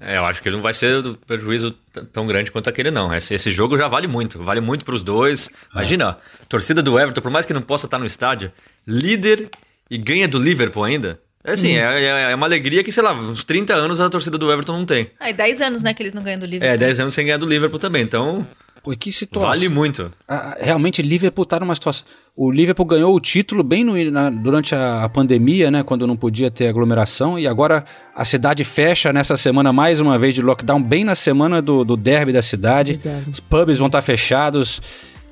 [0.04, 1.72] É, eu acho que não vai ser um prejuízo
[2.12, 3.14] tão grande quanto aquele, não.
[3.14, 5.47] Esse, esse jogo já vale muito, vale muito pros dois.
[5.72, 6.10] Imagina,
[6.41, 8.52] a torcida do Everton, por mais que não possa estar no estádio,
[8.88, 9.49] líder
[9.91, 11.20] e ganha do Liverpool ainda.
[11.43, 14.38] É assim, é, é- é uma alegria que, sei lá, uns 30 anos a torcida
[14.39, 15.12] do Everton não tem.
[15.20, 16.74] Aí, 10 anos, né, que eles não ganham do Liverpool.
[16.74, 18.45] É, 10 anos sem ganhar do Liverpool também, então
[18.84, 19.49] Pô, que situação.
[19.49, 20.11] vale muito.
[20.27, 22.05] Ah, realmente Liverpool tá numa situação.
[22.36, 25.84] O Liverpool ganhou o título bem no- na- durante a, a pandemia, né?
[25.84, 27.38] Quando não podia ter aglomeração.
[27.38, 27.84] E agora
[28.15, 31.95] a cidade fecha nessa semana mais uma vez de lockdown, bem na semana do, do
[31.95, 32.93] derby da cidade.
[32.93, 33.29] Verdade.
[33.32, 34.82] Os pubs vão estar fechados.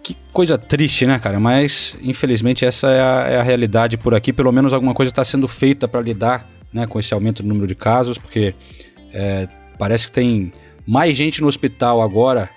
[0.03, 1.39] Que coisa triste, né, cara?
[1.39, 4.31] Mas infelizmente essa é a, é a realidade por aqui.
[4.31, 7.65] Pelo menos alguma coisa está sendo feita para lidar né, com esse aumento do número
[7.65, 8.53] de casos, porque
[9.11, 9.47] é,
[9.79, 10.51] parece que tem
[10.85, 12.49] mais gente no hospital agora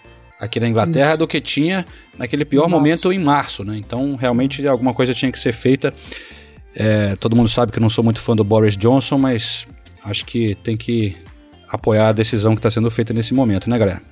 [0.42, 1.18] aqui na Inglaterra Isso.
[1.18, 1.86] do que tinha
[2.18, 2.76] naquele pior março.
[2.76, 3.76] momento em março, né?
[3.76, 5.94] Então, realmente, alguma coisa tinha que ser feita.
[6.74, 9.66] É, todo mundo sabe que eu não sou muito fã do Boris Johnson, mas
[10.04, 11.16] acho que tem que
[11.68, 14.02] apoiar a decisão que está sendo feita nesse momento, né, galera?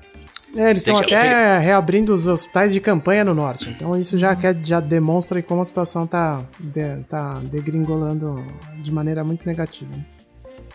[0.56, 3.68] É, eles estão até reabrindo os hospitais de campanha no norte.
[3.70, 8.44] Então isso já, quer, já demonstra como a situação tá, de- tá degringolando
[8.82, 9.90] de maneira muito negativa.
[9.94, 10.04] né?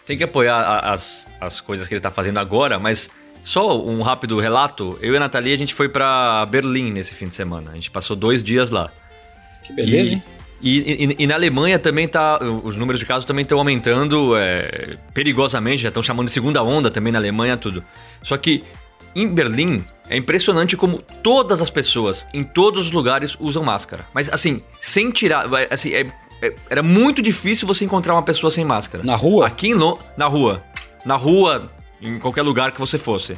[0.06, 3.10] Tem que apoiar a- as, as coisas que ele tá fazendo agora, mas
[3.46, 4.98] só um rápido relato.
[5.02, 7.70] Eu e a Nathalie, a gente foi pra Berlim nesse fim de semana.
[7.72, 8.89] A gente passou dois dias lá.
[9.64, 10.24] Que beleza, e, hein?
[10.62, 12.39] E, e- e na Alemanha também tá.
[12.64, 16.89] Os números de casos também estão aumentando é, perigosamente, já estão chamando de segunda onda
[16.89, 17.84] também na Alemanha, tudo.
[18.24, 18.64] Só que
[19.16, 24.06] em Berlim é impressionante como todas as pessoas, em todos os lugares, usam máscara.
[24.14, 25.46] Mas assim, sem tirar.
[25.70, 26.08] Assim, é-
[26.41, 29.04] é- era muito difícil você encontrar uma pessoa sem máscara.
[29.04, 29.46] Na rua?
[29.46, 30.64] Aqui em Lo Na rua.
[31.06, 31.72] Na rua,
[32.02, 33.38] em qualquer lugar que você fosse.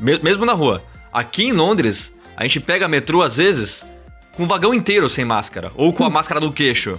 [0.00, 0.82] Me- mesmo na rua.
[1.12, 3.86] Aqui em Londres, a gente pega metrô às vezes
[4.32, 5.70] com o vagão inteiro sem máscara.
[5.74, 6.98] Ou com a máscara no queixo.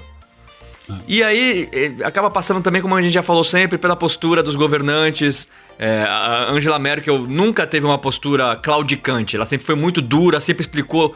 [1.08, 4.56] E aí, eh, acaba passando também, como a gente já falou sempre, pela postura dos
[4.56, 5.48] governantes.
[5.78, 9.36] É, a Angela Merkel nunca teve uma postura claudicante.
[9.36, 11.16] Ela sempre foi muito dura, sempre explicou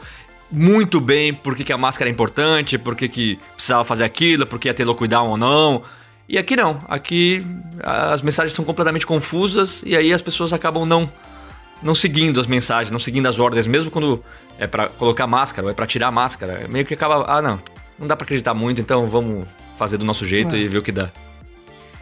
[0.50, 4.46] muito bem por que, que a máscara é importante, por que, que precisava fazer aquilo,
[4.46, 5.82] por que ia ter lockdown ou não.
[6.28, 6.78] E aqui não.
[6.88, 7.44] Aqui
[7.82, 11.10] as mensagens são completamente confusas e aí as pessoas acabam não
[11.82, 14.24] não seguindo as mensagens, não seguindo as ordens, mesmo quando
[14.58, 16.66] é pra colocar máscara ou é pra tirar a máscara.
[16.70, 17.60] Meio que acaba, ah, não,
[17.98, 19.46] não dá pra acreditar muito, então vamos
[19.76, 20.60] fazer do nosso jeito É.
[20.60, 21.10] e ver o que dá.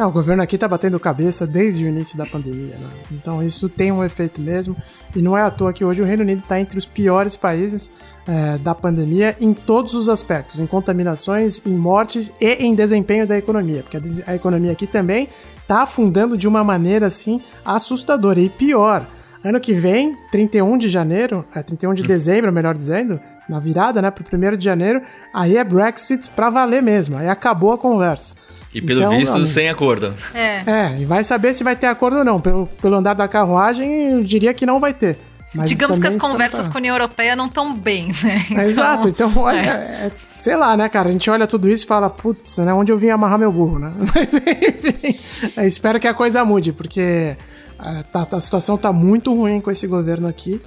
[0.03, 2.89] Ah, o governo aqui tá batendo cabeça desde o início da pandemia, né?
[3.13, 4.77] Então isso tem um efeito mesmo.
[5.15, 7.89] E não é à toa que hoje o Reino Unido está entre os piores países
[8.27, 13.39] é, da pandemia em todos os aspectos, em contaminações, em mortes e em desempenho da
[13.39, 13.85] economia.
[13.85, 13.97] Porque
[14.27, 15.29] a, economia aqui também
[15.69, 18.41] tá afundando de uma maneira assim assustadora.
[18.41, 19.07] E pior,
[19.45, 24.11] ano que vem, 31 de janeiro, é 31 de dezembro, melhor dizendo, na virada, né,
[24.11, 25.01] pro 1 de janeiro,
[25.33, 27.17] aí é Brexit pra valer mesmo.
[27.17, 28.35] Aí acabou a conversa.
[28.75, 30.15] E pelo Então, visto, amigo, sem acordo.
[30.35, 30.63] É.
[30.67, 32.41] é, e vai saber se vai ter acordo ou não.
[32.41, 35.19] Pelo, pelo andar da carruagem, eu diria que não vai ter.
[35.55, 36.81] Mas Digamos que as conversas com a.
[36.81, 38.43] União Europeia não estão bem, né?
[38.57, 40.07] É, exato, então olha, é.
[40.07, 41.11] é, sei lá, né, cara?
[41.11, 42.73] A gente olha tudo isso e fala, putz, né?
[42.73, 43.93] Onde eu vim amarrar meu burro, né?
[44.15, 45.19] Mas enfim,
[45.55, 47.37] é, espero que a coisa mude, porque
[47.79, 50.59] é, tá- tá- a situação tá muito ruim com esse governo aqui.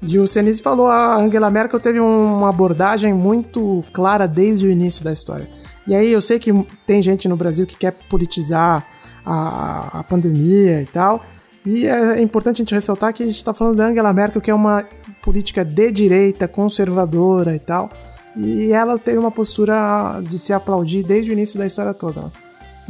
[0.00, 4.70] E o Senise falou, a Angela Merkel teve um- uma abordagem muito clara desde o
[4.70, 5.50] início da história.
[5.88, 6.52] E aí eu sei que
[6.86, 8.86] tem gente no Brasil que quer politizar
[9.24, 11.24] a, a pandemia e tal.
[11.64, 14.50] E é importante a gente ressaltar que a gente está falando da Angela Merkel, que
[14.50, 14.84] é uma
[15.22, 17.90] política de direita, conservadora e tal.
[18.36, 22.20] E ela teve uma postura de se aplaudir desde o início da história toda.
[22.20, 22.30] né?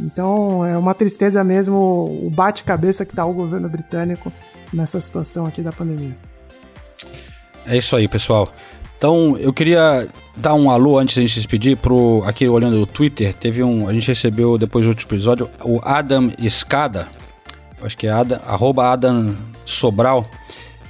[0.01, 4.31] Então é uma tristeza mesmo o bate-cabeça que está o governo britânico
[4.73, 6.15] nessa situação aqui da pandemia.
[7.65, 8.51] É isso aí, pessoal.
[8.97, 10.09] Então, eu queria
[10.39, 13.61] dar um alô antes de a gente se despedir pro aqui olhando o Twitter, teve
[13.63, 17.07] um, a gente recebeu depois do último episódio o Adam Escada,
[17.81, 19.35] acho que é Adam, arroba Adam
[19.65, 20.29] Sobral,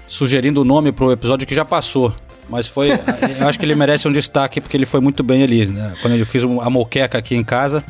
[0.07, 2.13] sugerindo o nome pro episódio que já passou.
[2.47, 2.89] Mas foi,
[3.39, 5.93] eu acho que ele merece um destaque porque ele foi muito bem ali, né?
[6.01, 7.83] Quando ele fez a moqueca aqui em casa,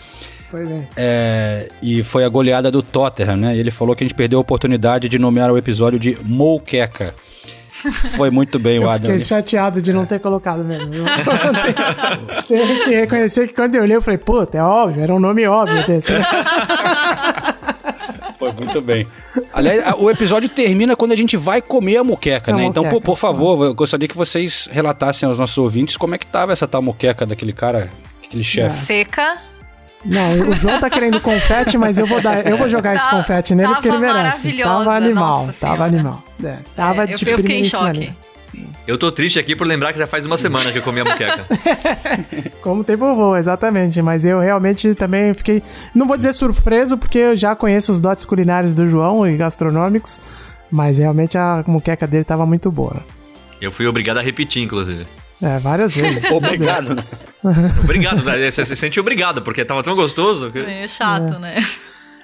[0.52, 0.86] Foi bem.
[0.98, 3.56] é, e foi a goleada do Tottenham, né?
[3.56, 7.16] E ele falou que a gente perdeu a oportunidade de nomear o episódio de Mouqueca.
[8.16, 9.10] Foi muito bem o Eu Adam.
[9.12, 10.92] fiquei chateado de não ter colocado mesmo.
[12.48, 15.46] tenho que reconhecer que quando eu li, eu falei, puta, é óbvio, era um nome
[15.48, 16.12] óbvio desse.
[18.38, 19.06] Foi muito bem.
[19.54, 22.64] Aliás, o episódio termina quando a gente vai comer a moqueca, A né?
[22.64, 26.26] Então, por, por favor, eu gostaria que vocês relatassem aos nossos ouvintes como é que
[26.26, 27.90] tava essa tal moqueca daquele cara,
[28.26, 28.78] aquele chefe.
[28.78, 29.38] Seca.
[30.06, 33.54] Não, o João tá querendo confete, mas eu vou dar, eu vou jogar esse confete
[33.54, 34.58] nele porque ele tava merece.
[34.58, 35.84] Tava animal, nossa tava senhora.
[35.94, 36.24] animal.
[36.44, 38.00] É, tava É, de eu, eu fiquei em choque.
[38.00, 38.18] linha.
[38.88, 41.06] Eu tô triste aqui por lembrar que já faz uma semana que eu comi a
[41.06, 41.46] muqueca.
[42.62, 44.02] Como o tempo voa, exatamente.
[44.02, 45.62] Mas eu realmente também fiquei.
[45.94, 50.20] Não vou dizer surpreso, porque eu já conheço os dotes culinários do João e gastronômicos.
[50.72, 52.98] Mas realmente a muqueca dele tava muito boa.
[53.62, 55.06] Eu fui obrigado a repetir, inclusive.
[55.42, 56.30] É, várias vezes.
[56.32, 57.04] Obrigado, né?
[57.84, 58.50] Obrigado, né?
[58.52, 60.52] você se sente obrigado, porque tava tão gostoso.
[60.52, 61.64] que- É chato, né?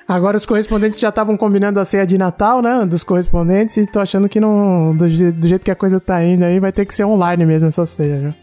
[0.07, 2.85] Agora os correspondentes já estavam combinando a ceia de Natal, né?
[2.85, 4.95] Dos correspondentes, e tô achando que não.
[4.95, 7.69] Do, do jeito que a coisa tá indo aí, vai ter que ser online mesmo
[7.69, 8.33] essa ceia, viu?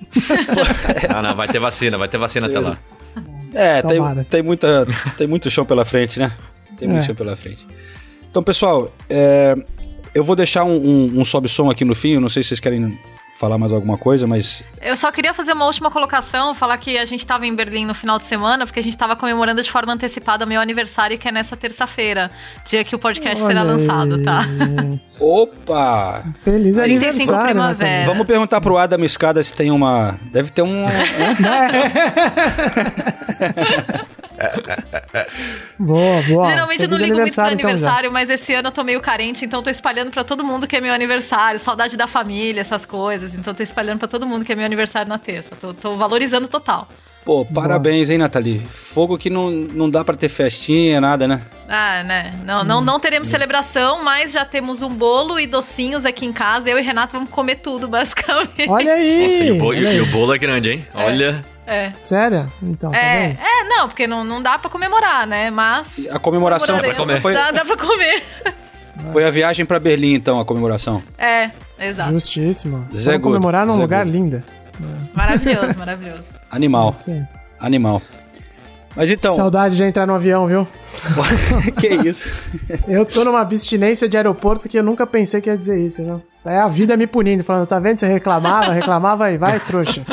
[1.08, 2.76] Ah, não, vai ter vacina, vai ter vacina até lá.
[3.54, 6.32] É, tem, tem, muita, tem muito chão pela frente, né?
[6.78, 7.06] Tem muito É.
[7.06, 7.64] chão pela frente.
[8.28, 9.54] Então, pessoal, é,
[10.14, 12.14] eu vou deixar um, um, um sobe-som aqui no fim.
[12.14, 12.98] Eu não sei se vocês querem
[13.42, 17.04] falar mais alguma coisa, mas Eu só queria fazer uma última colocação, falar que a
[17.04, 19.92] gente tava em Berlim no final de semana, porque a gente tava comemorando de forma
[19.92, 22.30] antecipada o meu aniversário, que é nessa terça-feira,
[22.64, 24.22] dia que o podcast será Olha lançado, aí.
[24.22, 24.44] tá?
[25.18, 26.22] Opa!
[26.44, 28.06] Feliz 35 aniversário, né, primavera.
[28.06, 30.16] Vamos perguntar pro Adam Escada se tem uma.
[30.30, 30.86] Deve ter um.
[35.78, 36.46] Boa, boa.
[36.48, 39.44] Geralmente eu não ligo muito pro então, aniversário, mas esse ano eu tô meio carente,
[39.44, 43.34] então tô espalhando pra todo mundo que é meu aniversário, saudade da família, essas coisas.
[43.34, 45.56] Então tô espalhando pra todo mundo que é meu aniversário na terça.
[45.60, 46.88] Tô, tô valorizando total.
[47.24, 48.58] Pô, parabéns, hein, Nathalie?
[48.68, 51.40] Fogo que não, não dá pra ter festinha, nada, né?
[51.68, 52.34] Ah, né?
[52.44, 56.68] Não, não, não teremos celebração, mas já temos um bolo e docinhos aqui em casa.
[56.68, 58.68] Eu e Renato vamos comer tudo, basicamente.
[58.68, 59.22] Olha aí!
[59.22, 60.86] Nossa, e o, bolo, olha e o bolo é grande, hein?
[60.94, 61.44] Olha.
[61.64, 61.92] É.
[62.00, 62.50] Sério?
[62.60, 63.38] Então, tá É, vendo?
[63.40, 65.48] é, não, porque não, não dá pra comemorar, né?
[65.48, 66.10] Mas.
[66.10, 67.22] A comemoração foi, comemoraremos.
[67.22, 68.22] foi, Dá, dá pra comer.
[69.12, 71.00] foi a viagem pra Berlim, então, a comemoração.
[71.16, 72.10] É, exato.
[72.10, 72.84] Justíssimo.
[72.92, 74.18] Zé Vamos comemorar num Zé lugar Good.
[74.18, 74.42] lindo.
[75.14, 76.24] Maravilhoso, maravilhoso.
[76.50, 77.24] Animal, Sim.
[77.60, 78.02] animal.
[78.94, 80.68] Mas então, Saudade de entrar no avião, viu?
[81.80, 82.32] que isso?
[82.86, 86.22] Eu tô numa abstinência de aeroporto que eu nunca pensei que ia dizer isso, viu?
[86.44, 88.00] É a vida me punindo, falando, tá vendo?
[88.00, 90.04] Você reclamava, reclamava aí, vai, trouxa.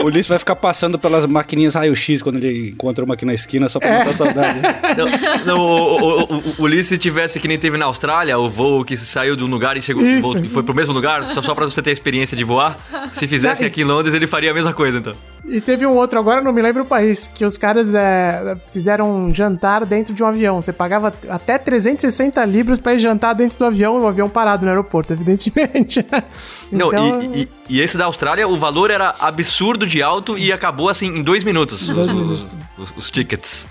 [0.00, 3.68] O Ulisses vai ficar passando pelas maquininhas raio-x quando ele encontra uma aqui na esquina
[3.68, 3.98] só pra É.
[3.98, 4.60] matar saudade.
[4.96, 8.48] Não, não, o, o, o, o Ulisses, se tivesse que nem teve na Austrália, o
[8.48, 10.38] voo que saiu de um lugar e chegou, Isso.
[10.44, 12.76] e foi pro mesmo lugar, só, só pra você ter a experiência de voar,
[13.12, 15.14] se fizessem aqui em Londres, ele faria a mesma coisa, então.
[15.44, 19.10] E teve um outro, agora não me lembro o país, que os caras é, fizeram
[19.10, 20.62] um jantar dentro de um avião.
[20.62, 24.68] Você pagava até 360 libras pra ir jantar dentro do avião, o avião parado no
[24.70, 26.06] aeroporto, evidentemente.
[26.70, 30.52] Não, Então, e, e- e esse da Austrália, o valor era absurdo de alto e
[30.52, 32.46] acabou assim em dois minutos, Dois os, minutos.
[32.78, 33.66] os- os- os tickets.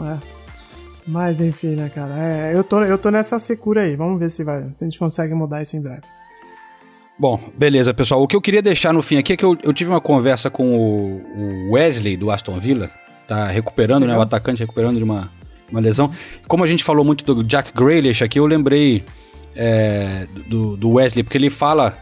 [0.00, 0.16] É.
[1.06, 2.14] Mas enfim, né, cara?
[2.16, 3.94] É, eu, tô, eu tô nessa secura aí.
[3.96, 6.02] Vamos ver se, vai, se a gente consegue mudar isso em breve.
[7.20, 8.22] Bom, beleza, pessoal.
[8.22, 10.48] O que eu queria deixar no fim aqui é que eu, eu tive uma conversa
[10.48, 12.90] com o, o Wesley do Aston Villa.
[13.28, 14.16] Tá recuperando, né?
[14.16, 15.30] O atacante recuperando de uma,
[15.70, 16.10] uma lesão.
[16.48, 19.04] Como a gente falou muito do Jack Grealish aqui, eu lembrei
[19.54, 21.94] é, do, do Wesley, porque ele fala.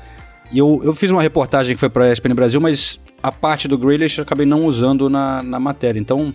[0.52, 3.76] E eu, eu fiz uma reportagem que foi pra ESPN Brasil, mas a parte do
[3.76, 5.98] Grealish eu acabei não usando na, na matéria.
[5.98, 6.32] Então,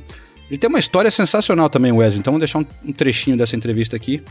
[0.50, 2.20] ele tem uma história sensacional também, o Wesley.
[2.20, 4.22] Então, vou deixar um, um trechinho dessa entrevista aqui.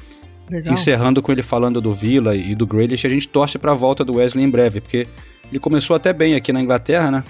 [0.52, 0.74] Legal.
[0.74, 4.04] Encerrando com ele falando do Villa e do Grealish, a gente torce para a volta
[4.04, 5.08] do Wesley em breve, porque
[5.48, 7.24] ele começou até bem aqui na Inglaterra, né?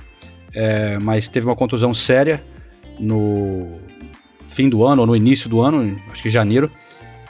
[0.53, 2.43] É, mas teve uma contusão séria
[2.99, 3.79] no
[4.45, 6.69] fim do ano ou no início do ano, acho que janeiro,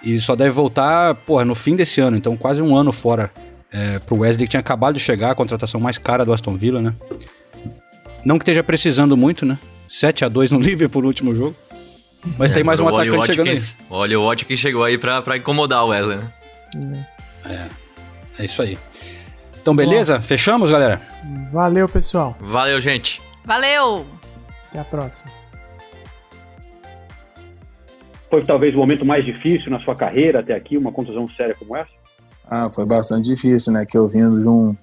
[0.03, 3.31] e só deve voltar, porra, no fim desse ano, então quase um ano fora
[3.71, 6.81] é, pro Wesley, que tinha acabado de chegar, a contratação mais cara do Aston Villa,
[6.81, 6.95] né?
[8.25, 9.59] Não que esteja precisando muito, né?
[9.91, 11.55] 7 a 2 no Liverpool no último jogo.
[12.39, 13.55] Mas tem mais um atacante chegando aí.
[13.55, 17.07] Watkins- Olha o Watkins chegou aí pra, pra incomodar o Wesley, né?
[18.39, 18.79] É isso aí.
[19.61, 20.21] Então, beleza?
[20.21, 21.01] Fechamos, galera?
[21.53, 22.37] Valeu, pessoal.
[22.41, 23.21] Valeu, gente.
[23.45, 24.05] Valeu!
[24.71, 25.31] Até a próxima.
[28.31, 31.77] Foi talvez o momento mais difícil na sua carreira até aqui, uma contusão séria como
[31.77, 31.91] essa?
[32.51, 33.85] Ah, foi bastante difícil, né?
[33.85, 34.75] Que eu vindo de um,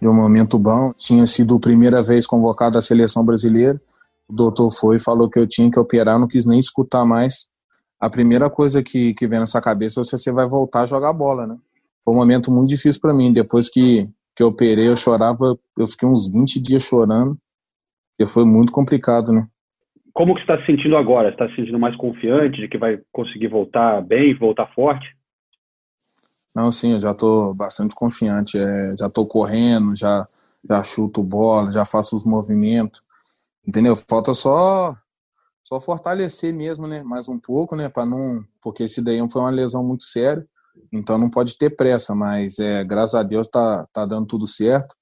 [0.00, 0.92] de um momento bom.
[0.96, 3.80] Tinha sido a primeira vez convocado à seleção brasileira.
[4.30, 7.48] O doutor foi e falou que eu tinha que operar, não quis nem escutar mais.
[7.98, 11.12] A primeira coisa que, que vem nessa cabeça é se você vai voltar a jogar
[11.12, 11.56] bola, né?
[12.04, 13.32] Foi um momento muito difícil para mim.
[13.32, 17.36] Depois que, que eu operei, eu chorava, eu fiquei uns 20 dias chorando,
[18.16, 19.48] porque foi muito complicado, né?
[20.12, 21.30] Como que você está se sentindo agora?
[21.30, 25.06] Está se sentindo mais confiante de que vai conseguir voltar bem, voltar forte?
[26.54, 28.56] Não, sim, eu já estou bastante confiante.
[28.56, 30.26] É, já estou correndo, já,
[30.68, 33.02] já chuto bola, já faço os movimentos.
[33.66, 33.94] Entendeu?
[33.96, 34.94] Falta só
[35.62, 37.02] só fortalecer mesmo, né?
[37.02, 37.88] Mais um pouco, né?
[37.88, 40.44] Para não, porque esse daí foi uma lesão muito séria,
[40.92, 42.14] então não pode ter pressa.
[42.14, 44.94] Mas é, graças a Deus tá tá dando tudo certo.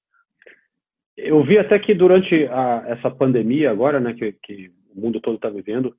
[1.17, 5.35] Eu vi até que durante a, essa pandemia agora, né, que, que o mundo todo
[5.35, 5.93] está vivendo,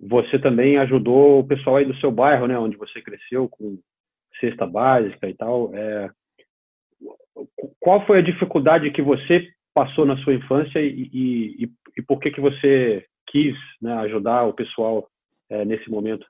[0.00, 3.78] você também ajudou o pessoal aí do seu bairro, né, onde você cresceu com
[4.40, 5.70] cesta básica e tal.
[5.74, 6.10] É,
[7.80, 9.46] qual foi a dificuldade que você
[9.76, 14.54] passou na sua infância e, e, e por que que você quis né, ajudar o
[14.54, 15.06] pessoal
[15.50, 16.24] é, nesse momento?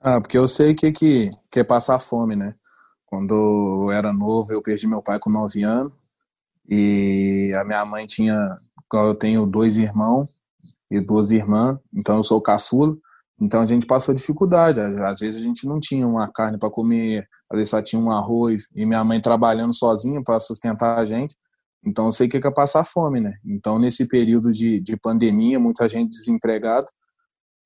[0.00, 2.54] Ah, porque eu sei que, que, que é passar fome, né?
[3.04, 3.34] Quando
[3.84, 5.92] eu era novo, eu perdi meu pai com 9 anos
[6.66, 8.56] e a minha mãe tinha,
[8.94, 10.28] eu tenho dois irmãos
[10.90, 12.96] e duas irmãs, então eu sou caçula,
[13.38, 14.80] então a gente passou dificuldade.
[14.80, 18.10] Às vezes a gente não tinha uma carne para comer, às vezes só tinha um
[18.10, 21.36] arroz e minha mãe trabalhando sozinha para sustentar a gente.
[21.84, 23.34] Então eu sei que é passar fome, né?
[23.44, 26.86] Então nesse período de, de pandemia, muita gente desempregada,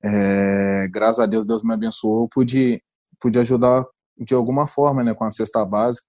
[0.03, 2.81] é, graças a Deus Deus me abençoou, pude
[3.21, 3.85] pude ajudar
[4.17, 6.05] de alguma forma, né, com a cesta básica.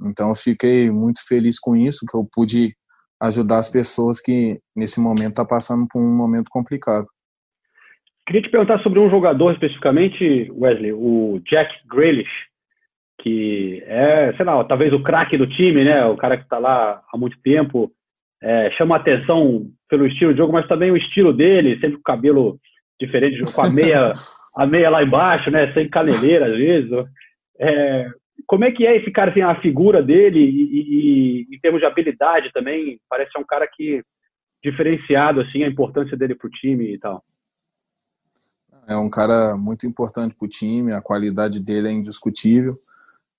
[0.00, 2.76] Então fiquei muito feliz com isso, que eu pude
[3.20, 7.06] ajudar as pessoas que nesse momento tá passando por um momento complicado.
[8.26, 12.30] Queria te perguntar sobre um jogador especificamente, Wesley, o Jack Grealish,
[13.18, 16.04] que é, sei lá, talvez o craque do time, né?
[16.06, 17.90] O cara que está lá há muito tempo,
[18.40, 22.04] é, chama atenção pelo estilo de jogo, mas também o estilo dele, sempre com o
[22.04, 22.58] cabelo
[23.00, 24.12] diferente, com a meia,
[24.56, 25.72] a meia lá embaixo, né?
[25.72, 26.90] Sem caneleira às vezes.
[27.58, 28.08] É,
[28.46, 31.80] como é que é esse cara, assim, a figura dele e, e, e, em termos
[31.80, 33.00] de habilidade também?
[33.08, 34.02] Parece ser um cara que
[34.62, 37.22] diferenciado, assim, a importância dele para o time e tal.
[38.86, 42.80] É um cara muito importante para o time, a qualidade dele é indiscutível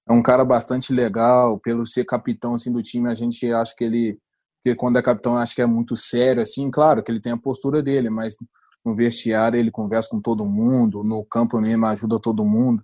[0.09, 3.83] é um cara bastante legal, pelo ser capitão assim do time, a gente acha que
[3.83, 4.17] ele
[4.61, 7.37] que quando é capitão acho que é muito sério assim, claro que ele tem a
[7.37, 8.35] postura dele, mas
[8.83, 12.83] no vestiário ele conversa com todo mundo, no campo mesmo ajuda todo mundo.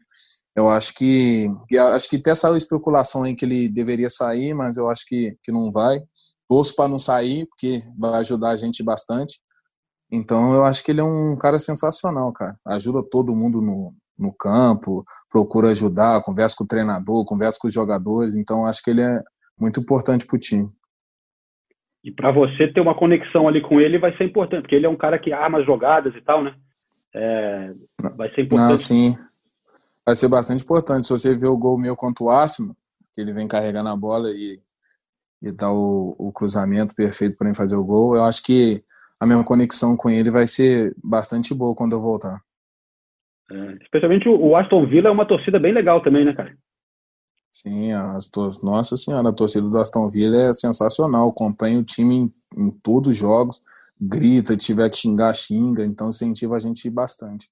[0.55, 1.49] Eu acho que
[1.93, 5.51] acho que tem essa especulação aí que ele deveria sair, mas eu acho que, que
[5.51, 6.01] não vai.
[6.47, 9.41] Torço para não sair, porque vai ajudar a gente bastante.
[10.11, 12.57] Então eu acho que ele é um cara sensacional, cara.
[12.65, 17.73] Ajuda todo mundo no, no campo, procura ajudar, conversa com o treinador, conversa com os
[17.73, 18.35] jogadores.
[18.35, 19.21] Então, acho que ele é
[19.59, 20.69] muito importante para o time.
[22.03, 24.89] E para você ter uma conexão ali com ele vai ser importante, porque ele é
[24.89, 26.55] um cara que arma as jogadas e tal, né?
[27.13, 27.73] É,
[28.15, 28.69] vai ser importante.
[28.69, 29.17] Não, sim.
[30.05, 31.07] Vai ser bastante importante.
[31.07, 32.75] Se você ver o gol meu contra o Arsenal,
[33.15, 34.61] que ele vem carregando a bola e,
[35.41, 38.83] e dá o, o cruzamento perfeito para ele fazer o gol, eu acho que
[39.19, 42.39] a minha conexão com ele vai ser bastante boa quando eu voltar.
[43.51, 46.55] É, especialmente o Aston Villa é uma torcida bem legal também, né, cara?
[47.51, 52.15] Sim, as tor nossa senhora, a torcida do Aston Villa é sensacional, acompanha o time
[52.15, 53.61] em, em todos os jogos,
[53.99, 57.49] grita, tiver que xingar, xinga, então incentiva a gente bastante.